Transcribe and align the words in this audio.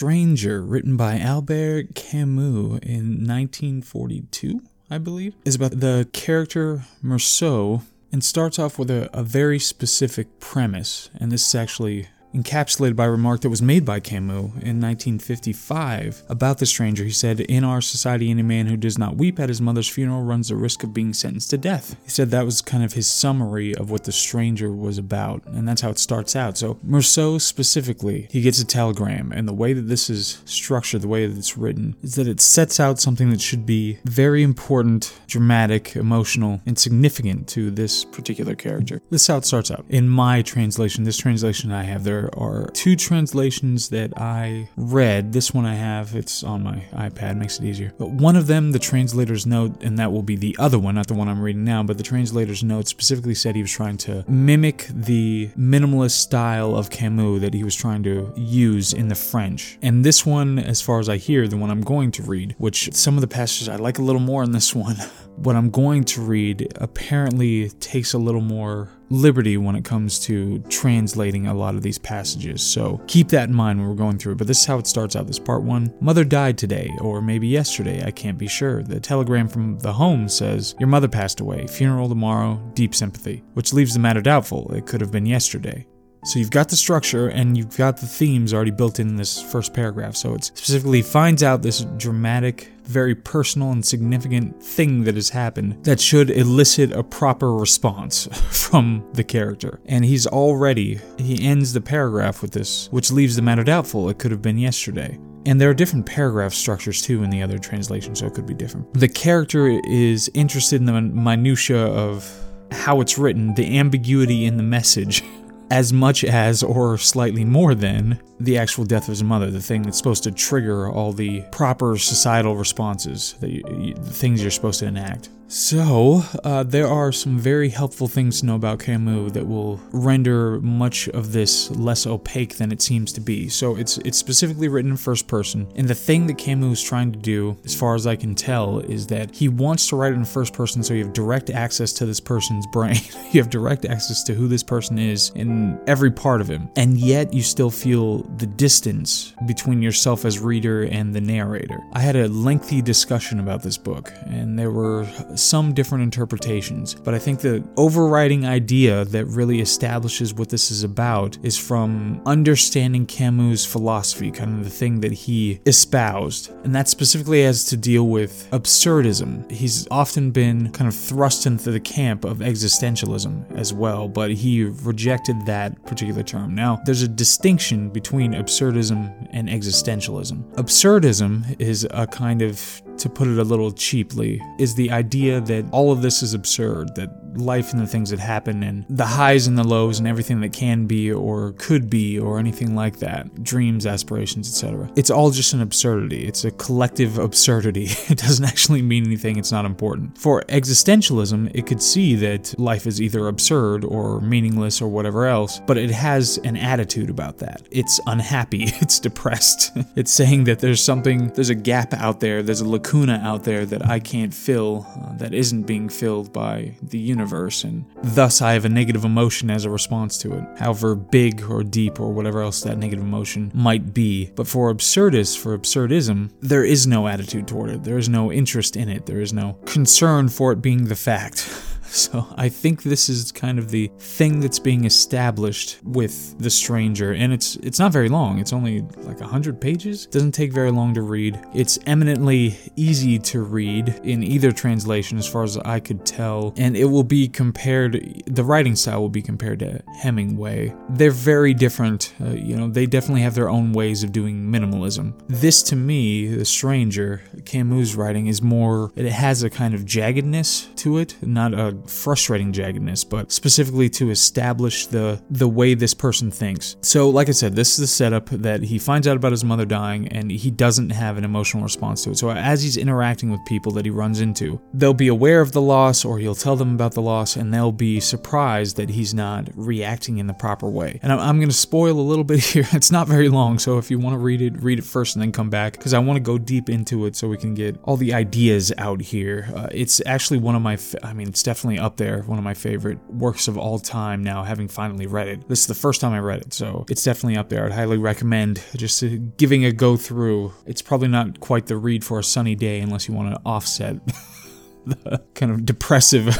Stranger, 0.00 0.62
written 0.62 0.96
by 0.96 1.18
Albert 1.18 1.94
Camus 1.94 2.80
in 2.82 3.26
1942, 3.28 4.62
I 4.90 4.96
believe, 4.96 5.34
is 5.44 5.56
about 5.56 5.78
the 5.80 6.08
character 6.14 6.84
Meursault 7.04 7.82
and 8.10 8.24
starts 8.24 8.58
off 8.58 8.78
with 8.78 8.90
a, 8.90 9.10
a 9.12 9.22
very 9.22 9.58
specific 9.58 10.40
premise. 10.40 11.10
And 11.20 11.30
this 11.30 11.46
is 11.46 11.54
actually 11.54 12.08
encapsulated 12.34 12.96
by 12.96 13.06
a 13.06 13.10
remark 13.10 13.40
that 13.40 13.50
was 13.50 13.62
made 13.62 13.84
by 13.84 14.00
Camus 14.00 14.30
in 14.62 14.80
1955 14.80 16.22
about 16.28 16.58
the 16.58 16.66
stranger. 16.66 17.04
He 17.04 17.10
said, 17.10 17.40
In 17.40 17.64
our 17.64 17.80
society, 17.80 18.30
any 18.30 18.42
man 18.42 18.66
who 18.66 18.76
does 18.76 18.98
not 18.98 19.16
weep 19.16 19.40
at 19.40 19.48
his 19.48 19.60
mother's 19.60 19.88
funeral 19.88 20.22
runs 20.22 20.48
the 20.48 20.56
risk 20.56 20.82
of 20.84 20.94
being 20.94 21.12
sentenced 21.12 21.50
to 21.50 21.58
death. 21.58 21.96
He 22.04 22.10
said 22.10 22.30
that 22.30 22.44
was 22.44 22.62
kind 22.62 22.84
of 22.84 22.92
his 22.92 23.10
summary 23.10 23.74
of 23.74 23.90
what 23.90 24.04
the 24.04 24.12
stranger 24.12 24.70
was 24.72 24.98
about, 24.98 25.44
and 25.46 25.66
that's 25.66 25.80
how 25.80 25.90
it 25.90 25.98
starts 25.98 26.36
out. 26.36 26.56
So, 26.56 26.74
Meursault 26.86 27.40
specifically, 27.40 28.28
he 28.30 28.42
gets 28.42 28.60
a 28.60 28.66
telegram, 28.66 29.32
and 29.32 29.48
the 29.48 29.54
way 29.54 29.72
that 29.72 29.82
this 29.82 30.08
is 30.08 30.42
structured, 30.44 31.02
the 31.02 31.08
way 31.08 31.26
that 31.26 31.36
it's 31.36 31.56
written, 31.56 31.96
is 32.02 32.14
that 32.14 32.28
it 32.28 32.40
sets 32.40 32.78
out 32.78 33.00
something 33.00 33.30
that 33.30 33.40
should 33.40 33.66
be 33.66 33.98
very 34.04 34.42
important, 34.42 35.18
dramatic, 35.26 35.96
emotional, 35.96 36.60
and 36.66 36.78
significant 36.78 37.48
to 37.48 37.70
this 37.70 38.04
particular 38.04 38.54
character. 38.54 39.00
This 39.10 39.22
is 39.22 39.26
how 39.26 39.38
it 39.38 39.44
starts 39.44 39.70
out. 39.70 39.84
In 39.88 40.08
my 40.08 40.42
translation, 40.42 41.04
this 41.04 41.16
translation 41.16 41.72
I 41.72 41.84
have, 41.84 42.04
there 42.04 42.19
there 42.20 42.38
are 42.38 42.66
two 42.72 42.96
translations 42.96 43.88
that 43.88 44.12
I 44.16 44.68
read. 44.76 45.32
This 45.32 45.54
one 45.54 45.64
I 45.64 45.74
have, 45.74 46.14
it's 46.14 46.44
on 46.44 46.62
my 46.62 46.84
iPad, 46.92 47.36
makes 47.36 47.58
it 47.58 47.64
easier. 47.64 47.92
But 47.98 48.10
one 48.10 48.36
of 48.36 48.46
them, 48.46 48.72
the 48.72 48.78
translator's 48.78 49.46
note, 49.46 49.82
and 49.82 49.98
that 49.98 50.12
will 50.12 50.22
be 50.22 50.36
the 50.36 50.54
other 50.58 50.78
one, 50.78 50.96
not 50.96 51.06
the 51.06 51.14
one 51.14 51.28
I'm 51.28 51.40
reading 51.40 51.64
now, 51.64 51.82
but 51.82 51.96
the 51.96 52.02
translator's 52.02 52.62
note 52.62 52.88
specifically 52.88 53.34
said 53.34 53.56
he 53.56 53.62
was 53.62 53.70
trying 53.72 53.96
to 53.98 54.24
mimic 54.28 54.86
the 54.92 55.50
minimalist 55.58 56.18
style 56.18 56.76
of 56.76 56.90
Camus 56.90 57.40
that 57.40 57.54
he 57.54 57.64
was 57.64 57.74
trying 57.74 58.02
to 58.02 58.32
use 58.36 58.92
in 58.92 59.08
the 59.08 59.14
French. 59.14 59.78
And 59.80 60.04
this 60.04 60.26
one, 60.26 60.58
as 60.58 60.82
far 60.82 61.00
as 61.00 61.08
I 61.08 61.16
hear, 61.16 61.48
the 61.48 61.56
one 61.56 61.70
I'm 61.70 61.82
going 61.82 62.10
to 62.12 62.22
read, 62.22 62.54
which 62.58 62.92
some 62.92 63.16
of 63.16 63.22
the 63.22 63.28
passages 63.28 63.68
I 63.68 63.76
like 63.76 63.98
a 63.98 64.02
little 64.02 64.20
more 64.20 64.42
in 64.42 64.52
this 64.52 64.74
one. 64.74 64.96
what 65.40 65.56
I'm 65.56 65.70
going 65.70 66.04
to 66.04 66.20
read 66.20 66.72
apparently 66.76 67.70
takes 67.70 68.12
a 68.12 68.18
little 68.18 68.40
more 68.40 68.88
liberty 69.08 69.56
when 69.56 69.74
it 69.74 69.84
comes 69.84 70.18
to 70.20 70.60
translating 70.68 71.46
a 71.46 71.54
lot 71.54 71.74
of 71.74 71.82
these 71.82 71.98
passages. 71.98 72.62
So 72.62 73.00
keep 73.06 73.28
that 73.28 73.48
in 73.48 73.54
mind 73.54 73.80
when 73.80 73.88
we're 73.88 73.94
going 73.94 74.18
through 74.18 74.32
it. 74.32 74.38
But 74.38 74.46
this 74.46 74.60
is 74.60 74.66
how 74.66 74.78
it 74.78 74.86
starts 74.86 75.16
out. 75.16 75.26
This 75.26 75.38
part 75.38 75.62
one 75.62 75.92
Mother 76.00 76.24
died 76.24 76.58
today, 76.58 76.90
or 77.00 77.20
maybe 77.20 77.48
yesterday, 77.48 78.04
I 78.04 78.10
can't 78.10 78.38
be 78.38 78.48
sure. 78.48 78.82
The 78.82 79.00
telegram 79.00 79.48
from 79.48 79.78
the 79.78 79.92
home 79.92 80.28
says, 80.28 80.74
Your 80.78 80.88
mother 80.88 81.08
passed 81.08 81.40
away, 81.40 81.66
funeral 81.66 82.08
tomorrow, 82.08 82.62
deep 82.74 82.94
sympathy, 82.94 83.42
which 83.54 83.72
leaves 83.72 83.94
the 83.94 84.00
matter 84.00 84.20
doubtful. 84.20 84.72
It 84.74 84.86
could 84.86 85.00
have 85.00 85.10
been 85.10 85.26
yesterday. 85.26 85.86
So 86.24 86.38
you've 86.38 86.50
got 86.50 86.68
the 86.68 86.76
structure 86.76 87.28
and 87.28 87.56
you've 87.56 87.76
got 87.76 87.96
the 87.96 88.06
themes 88.06 88.52
already 88.52 88.70
built 88.70 89.00
in 89.00 89.16
this 89.16 89.40
first 89.40 89.72
paragraph. 89.72 90.16
So 90.16 90.34
it 90.34 90.44
specifically 90.44 91.02
finds 91.02 91.42
out 91.42 91.62
this 91.62 91.80
dramatic, 91.96 92.70
very 92.84 93.14
personal 93.14 93.72
and 93.72 93.84
significant 93.84 94.62
thing 94.62 95.04
that 95.04 95.14
has 95.14 95.30
happened 95.30 95.82
that 95.84 96.00
should 96.00 96.30
elicit 96.30 96.92
a 96.92 97.02
proper 97.02 97.54
response 97.54 98.26
from 98.50 99.04
the 99.14 99.24
character. 99.24 99.80
And 99.86 100.04
he's 100.04 100.26
already, 100.26 101.00
he 101.16 101.46
ends 101.46 101.72
the 101.72 101.80
paragraph 101.80 102.42
with 102.42 102.52
this, 102.52 102.88
which 102.90 103.10
leaves 103.10 103.36
the 103.36 103.42
matter 103.42 103.64
doubtful. 103.64 104.10
It 104.10 104.18
could 104.18 104.30
have 104.30 104.42
been 104.42 104.58
yesterday. 104.58 105.18
And 105.46 105.58
there 105.58 105.70
are 105.70 105.74
different 105.74 106.04
paragraph 106.04 106.52
structures 106.52 107.00
too 107.00 107.22
in 107.22 107.30
the 107.30 107.42
other 107.42 107.56
translation, 107.56 108.14
so 108.14 108.26
it 108.26 108.34
could 108.34 108.46
be 108.46 108.52
different. 108.52 108.92
The 108.92 109.08
character 109.08 109.68
is 109.84 110.30
interested 110.34 110.80
in 110.80 110.84
the 110.84 111.00
minutia 111.00 111.86
of 111.86 112.30
how 112.70 113.00
it's 113.00 113.18
written, 113.18 113.54
the 113.54 113.78
ambiguity 113.78 114.44
in 114.44 114.58
the 114.58 114.62
message. 114.62 115.24
as 115.70 115.92
much 115.92 116.24
as 116.24 116.62
or 116.62 116.98
slightly 116.98 117.44
more 117.44 117.74
than 117.74 118.20
the 118.40 118.58
actual 118.58 118.84
death 118.84 119.04
of 119.04 119.08
his 119.08 119.22
mother, 119.22 119.50
the 119.50 119.60
thing 119.60 119.82
that's 119.82 119.96
supposed 119.96 120.24
to 120.24 120.32
trigger 120.32 120.90
all 120.90 121.12
the 121.12 121.42
proper 121.52 121.96
societal 121.96 122.56
responses, 122.56 123.34
the, 123.40 123.62
the 123.62 124.10
things 124.10 124.42
you're 124.42 124.50
supposed 124.50 124.80
to 124.80 124.86
enact. 124.86 125.28
So, 125.52 126.22
uh, 126.44 126.62
there 126.62 126.86
are 126.86 127.10
some 127.10 127.36
very 127.36 127.70
helpful 127.70 128.06
things 128.06 128.38
to 128.38 128.46
know 128.46 128.54
about 128.54 128.78
Camus 128.78 129.32
that 129.32 129.48
will 129.48 129.80
render 129.90 130.60
much 130.60 131.08
of 131.08 131.32
this 131.32 131.72
less 131.72 132.06
opaque 132.06 132.54
than 132.54 132.70
it 132.70 132.80
seems 132.80 133.12
to 133.14 133.20
be. 133.20 133.48
So, 133.48 133.74
it's 133.74 133.98
it's 133.98 134.16
specifically 134.16 134.68
written 134.68 134.92
in 134.92 134.96
first 134.96 135.26
person, 135.26 135.66
and 135.74 135.88
the 135.88 135.94
thing 135.96 136.28
that 136.28 136.38
Camus 136.38 136.78
is 136.78 136.84
trying 136.84 137.10
to 137.10 137.18
do, 137.18 137.56
as 137.64 137.74
far 137.74 137.96
as 137.96 138.06
I 138.06 138.14
can 138.14 138.36
tell, 138.36 138.78
is 138.78 139.08
that 139.08 139.34
he 139.34 139.48
wants 139.48 139.88
to 139.88 139.96
write 139.96 140.12
it 140.12 140.16
in 140.16 140.24
first 140.24 140.52
person 140.52 140.84
so 140.84 140.94
you 140.94 141.02
have 141.02 141.12
direct 141.12 141.50
access 141.50 141.92
to 141.94 142.06
this 142.06 142.20
person's 142.20 142.66
brain. 142.72 143.00
you 143.32 143.40
have 143.40 143.50
direct 143.50 143.84
access 143.84 144.22
to 144.24 144.34
who 144.34 144.46
this 144.46 144.62
person 144.62 145.00
is 145.00 145.32
in 145.34 145.80
every 145.88 146.12
part 146.12 146.40
of 146.40 146.46
him, 146.46 146.70
and 146.76 146.96
yet 146.96 147.34
you 147.34 147.42
still 147.42 147.72
feel 147.72 148.18
the 148.36 148.46
distance 148.46 149.34
between 149.48 149.82
yourself 149.82 150.24
as 150.24 150.38
reader 150.38 150.84
and 150.84 151.12
the 151.12 151.20
narrator. 151.20 151.80
I 151.92 152.02
had 152.02 152.14
a 152.14 152.28
lengthy 152.28 152.80
discussion 152.80 153.40
about 153.40 153.64
this 153.64 153.76
book, 153.76 154.12
and 154.26 154.56
there 154.56 154.70
were 154.70 155.08
some 155.40 155.72
different 155.74 156.04
interpretations, 156.04 156.94
but 156.94 157.14
I 157.14 157.18
think 157.18 157.40
the 157.40 157.66
overriding 157.76 158.46
idea 158.46 159.04
that 159.06 159.24
really 159.26 159.60
establishes 159.60 160.34
what 160.34 160.48
this 160.48 160.70
is 160.70 160.84
about 160.84 161.38
is 161.42 161.56
from 161.56 162.20
understanding 162.26 163.06
Camus' 163.06 163.64
philosophy, 163.64 164.30
kind 164.30 164.58
of 164.58 164.64
the 164.64 164.70
thing 164.70 165.00
that 165.00 165.12
he 165.12 165.60
espoused, 165.66 166.50
and 166.64 166.74
that 166.74 166.88
specifically 166.88 167.42
has 167.42 167.64
to 167.66 167.76
deal 167.76 168.06
with 168.06 168.48
absurdism. 168.52 169.50
He's 169.50 169.86
often 169.90 170.30
been 170.30 170.70
kind 170.72 170.88
of 170.88 170.94
thrust 170.94 171.46
into 171.46 171.70
the 171.70 171.80
camp 171.80 172.24
of 172.24 172.38
existentialism 172.38 173.56
as 173.56 173.72
well, 173.72 174.08
but 174.08 174.30
he 174.30 174.64
rejected 174.64 175.46
that 175.46 175.84
particular 175.86 176.22
term. 176.22 176.54
Now, 176.54 176.80
there's 176.84 177.02
a 177.02 177.08
distinction 177.08 177.88
between 177.88 178.32
absurdism 178.32 179.28
and 179.32 179.48
existentialism. 179.48 180.54
Absurdism 180.54 181.56
is 181.58 181.86
a 181.90 182.06
kind 182.06 182.42
of 182.42 182.82
to 183.00 183.08
put 183.08 183.28
it 183.28 183.38
a 183.38 183.44
little 183.44 183.72
cheaply, 183.72 184.40
is 184.58 184.74
the 184.74 184.90
idea 184.90 185.40
that 185.40 185.64
all 185.72 185.90
of 185.92 186.02
this 186.02 186.22
is 186.22 186.34
absurd, 186.34 186.94
that 186.94 187.10
life 187.34 187.72
and 187.72 187.80
the 187.80 187.86
things 187.86 188.10
that 188.10 188.18
happen 188.18 188.62
and 188.62 188.84
the 188.88 189.06
highs 189.06 189.46
and 189.46 189.56
the 189.56 189.66
lows 189.66 189.98
and 189.98 190.08
everything 190.08 190.40
that 190.40 190.52
can 190.52 190.86
be 190.86 191.10
or 191.10 191.52
could 191.58 191.88
be 191.88 192.18
or 192.18 192.38
anything 192.38 192.74
like 192.74 192.98
that, 192.98 193.42
dreams, 193.42 193.86
aspirations, 193.86 194.48
etc. 194.48 194.90
It's 194.96 195.10
all 195.10 195.30
just 195.30 195.52
an 195.52 195.60
absurdity. 195.60 196.26
It's 196.26 196.44
a 196.44 196.50
collective 196.50 197.18
absurdity. 197.18 197.88
It 198.10 198.18
doesn't 198.18 198.44
actually 198.44 198.82
mean 198.82 199.06
anything, 199.06 199.36
it's 199.36 199.52
not 199.52 199.64
important. 199.64 200.18
For 200.18 200.42
existentialism, 200.48 201.52
it 201.54 201.66
could 201.66 201.80
see 201.80 202.16
that 202.16 202.58
life 202.58 202.86
is 202.86 203.00
either 203.00 203.28
absurd 203.28 203.84
or 203.84 204.20
meaningless 204.20 204.82
or 204.82 204.88
whatever 204.88 205.26
else, 205.26 205.60
but 205.66 205.78
it 205.78 205.90
has 205.90 206.38
an 206.38 206.56
attitude 206.56 207.08
about 207.08 207.38
that. 207.38 207.62
It's 207.70 208.00
unhappy, 208.06 208.64
it's 208.80 208.98
depressed. 208.98 209.70
it's 209.96 210.10
saying 210.10 210.44
that 210.44 210.58
there's 210.58 210.82
something, 210.82 211.28
there's 211.28 211.50
a 211.50 211.54
gap 211.54 211.94
out 211.94 212.20
there, 212.20 212.42
there's 212.42 212.62
a 212.62 212.68
lacuna 212.68 213.20
out 213.22 213.44
there 213.44 213.64
that 213.66 213.86
I 213.86 214.00
can't 214.00 214.34
fill, 214.34 214.86
uh, 215.00 215.16
that 215.18 215.32
isn't 215.32 215.62
being 215.62 215.88
filled 215.88 216.32
by 216.32 216.76
the 216.82 216.98
universe, 216.98 217.19
and 217.20 217.84
thus 218.02 218.40
I 218.40 218.54
have 218.54 218.64
a 218.64 218.68
negative 218.68 219.04
emotion 219.04 219.50
as 219.50 219.64
a 219.64 219.70
response 219.70 220.18
to 220.18 220.32
it, 220.36 220.44
however 220.58 220.94
big 220.94 221.42
or 221.42 221.62
deep 221.62 222.00
or 222.00 222.12
whatever 222.12 222.42
else 222.42 222.62
that 222.62 222.78
negative 222.78 223.04
emotion 223.04 223.50
might 223.54 223.92
be. 223.92 224.30
But 224.34 224.46
for 224.46 224.70
absurdists, 224.70 225.36
for 225.36 225.56
absurdism, 225.56 226.30
there 226.40 226.64
is 226.64 226.86
no 226.86 227.08
attitude 227.08 227.46
toward 227.46 227.70
it, 227.70 227.84
there 227.84 227.98
is 227.98 228.08
no 228.08 228.32
interest 228.32 228.76
in 228.76 228.88
it, 228.88 229.06
there 229.06 229.20
is 229.20 229.32
no 229.32 229.58
concern 229.66 230.28
for 230.28 230.52
it 230.52 230.62
being 230.62 230.84
the 230.86 230.96
fact. 230.96 231.48
So 232.00 232.26
I 232.36 232.48
think 232.48 232.82
this 232.82 233.08
is 233.08 233.30
kind 233.30 233.58
of 233.58 233.70
the 233.70 233.90
thing 233.98 234.40
that's 234.40 234.58
being 234.58 234.84
established 234.84 235.78
with 235.84 236.38
The 236.38 236.48
Stranger, 236.48 237.12
and 237.12 237.32
it's 237.32 237.56
it's 237.56 237.78
not 237.78 237.92
very 237.92 238.08
long. 238.08 238.38
It's 238.38 238.52
only 238.52 238.82
like 238.98 239.20
hundred 239.20 239.60
pages. 239.60 240.06
It 240.06 240.12
doesn't 240.12 240.32
take 240.32 240.52
very 240.52 240.70
long 240.70 240.94
to 240.94 241.02
read. 241.02 241.38
It's 241.54 241.78
eminently 241.86 242.58
easy 242.74 243.18
to 243.18 243.42
read 243.42 244.00
in 244.02 244.22
either 244.22 244.50
translation, 244.50 245.18
as 245.18 245.26
far 245.26 245.42
as 245.42 245.58
I 245.58 245.78
could 245.78 246.06
tell, 246.06 246.54
and 246.56 246.76
it 246.76 246.86
will 246.86 247.04
be 247.04 247.28
compared. 247.28 248.24
The 248.26 248.44
writing 248.44 248.76
style 248.76 249.00
will 249.00 249.08
be 249.08 249.22
compared 249.22 249.58
to 249.58 249.82
Hemingway. 249.98 250.74
They're 250.88 251.10
very 251.10 251.54
different. 251.54 252.14
Uh, 252.20 252.30
you 252.30 252.56
know, 252.56 252.68
they 252.68 252.86
definitely 252.86 253.22
have 253.22 253.34
their 253.34 253.50
own 253.50 253.72
ways 253.72 254.02
of 254.02 254.12
doing 254.12 254.50
minimalism. 254.50 255.12
This, 255.28 255.62
to 255.64 255.76
me, 255.76 256.28
The 256.28 256.44
Stranger, 256.44 257.22
Camus' 257.44 257.94
writing 257.94 258.26
is 258.26 258.40
more. 258.40 258.90
It 258.96 259.10
has 259.10 259.42
a 259.42 259.50
kind 259.50 259.74
of 259.74 259.82
jaggedness 259.82 260.74
to 260.76 260.98
it, 260.98 261.16
not 261.22 261.52
a 261.52 261.79
frustrating 261.86 262.52
jaggedness, 262.52 263.08
but 263.08 263.32
specifically 263.32 263.88
to 263.90 264.10
establish 264.10 264.86
the 264.86 265.20
the 265.30 265.48
way 265.48 265.74
this 265.74 265.94
person 265.94 266.30
thinks. 266.30 266.76
So, 266.82 267.08
like 267.08 267.28
I 267.28 267.32
said, 267.32 267.54
this 267.54 267.72
is 267.72 267.78
the 267.78 267.86
setup 267.86 268.26
that 268.30 268.62
he 268.62 268.78
finds 268.78 269.06
out 269.06 269.16
about 269.16 269.32
his 269.32 269.44
mother 269.44 269.64
dying, 269.64 270.08
and 270.08 270.30
he 270.30 270.50
doesn't 270.50 270.90
have 270.90 271.16
an 271.16 271.24
emotional 271.24 271.62
response 271.62 272.04
to 272.04 272.10
it. 272.10 272.18
So, 272.18 272.30
as 272.30 272.62
he's 272.62 272.76
interacting 272.76 273.30
with 273.30 273.44
people 273.46 273.72
that 273.72 273.84
he 273.84 273.90
runs 273.90 274.20
into, 274.20 274.60
they'll 274.74 274.94
be 274.94 275.08
aware 275.08 275.40
of 275.40 275.52
the 275.52 275.60
loss, 275.60 276.04
or 276.04 276.18
he'll 276.18 276.34
tell 276.34 276.56
them 276.56 276.74
about 276.74 276.92
the 276.92 277.02
loss, 277.02 277.36
and 277.36 277.52
they'll 277.52 277.72
be 277.72 278.00
surprised 278.00 278.76
that 278.76 278.90
he's 278.90 279.14
not 279.14 279.48
reacting 279.54 280.18
in 280.18 280.26
the 280.26 280.34
proper 280.34 280.68
way. 280.68 280.98
And 281.02 281.12
I'm, 281.12 281.20
I'm 281.20 281.36
going 281.36 281.48
to 281.48 281.54
spoil 281.54 281.98
a 281.98 282.00
little 282.00 282.24
bit 282.30 282.40
here. 282.40 282.66
It's 282.72 282.90
not 282.90 283.08
very 283.08 283.28
long, 283.28 283.58
so 283.58 283.78
if 283.78 283.90
you 283.90 283.98
want 283.98 284.14
to 284.14 284.18
read 284.18 284.42
it, 284.42 284.60
read 284.62 284.78
it 284.78 284.84
first 284.84 285.16
and 285.16 285.22
then 285.22 285.32
come 285.32 285.50
back, 285.50 285.72
because 285.72 285.94
I 285.94 285.98
want 285.98 286.16
to 286.16 286.20
go 286.20 286.38
deep 286.38 286.68
into 286.68 287.06
it 287.06 287.16
so 287.16 287.28
we 287.28 287.36
can 287.36 287.54
get 287.54 287.78
all 287.84 287.96
the 287.96 288.14
ideas 288.14 288.72
out 288.78 289.00
here. 289.00 289.48
Uh, 289.54 289.68
it's 289.70 290.00
actually 290.06 290.38
one 290.38 290.54
of 290.54 290.62
my, 290.62 290.78
I 291.02 291.12
mean, 291.12 291.28
it's 291.28 291.42
definitely 291.42 291.69
definitely 291.70 291.86
up 291.86 291.96
there, 291.96 292.22
one 292.22 292.38
of 292.38 292.44
my 292.44 292.54
favorite 292.54 292.98
works 293.08 293.46
of 293.46 293.56
all 293.56 293.78
time 293.78 294.24
now, 294.24 294.42
having 294.42 294.66
finally 294.66 295.06
read 295.06 295.28
it. 295.28 295.48
This 295.48 295.60
is 295.60 295.66
the 295.66 295.74
first 295.74 296.00
time 296.00 296.12
I 296.12 296.18
read 296.18 296.40
it, 296.40 296.52
so 296.52 296.84
it's 296.88 297.04
definitely 297.04 297.36
up 297.36 297.48
there. 297.48 297.64
I'd 297.64 297.72
highly 297.72 297.96
recommend 297.96 298.60
just 298.76 299.04
giving 299.36 299.64
a 299.64 299.72
go 299.72 299.96
through. 299.96 300.52
It's 300.66 300.82
probably 300.82 301.08
not 301.08 301.38
quite 301.38 301.66
the 301.66 301.76
read 301.76 302.04
for 302.04 302.18
a 302.18 302.24
sunny 302.24 302.56
day 302.56 302.80
unless 302.80 303.06
you 303.06 303.14
want 303.14 303.34
to 303.34 303.40
offset 303.44 304.04
the 304.86 305.22
kind 305.34 305.52
of 305.52 305.64
depressive 305.64 306.36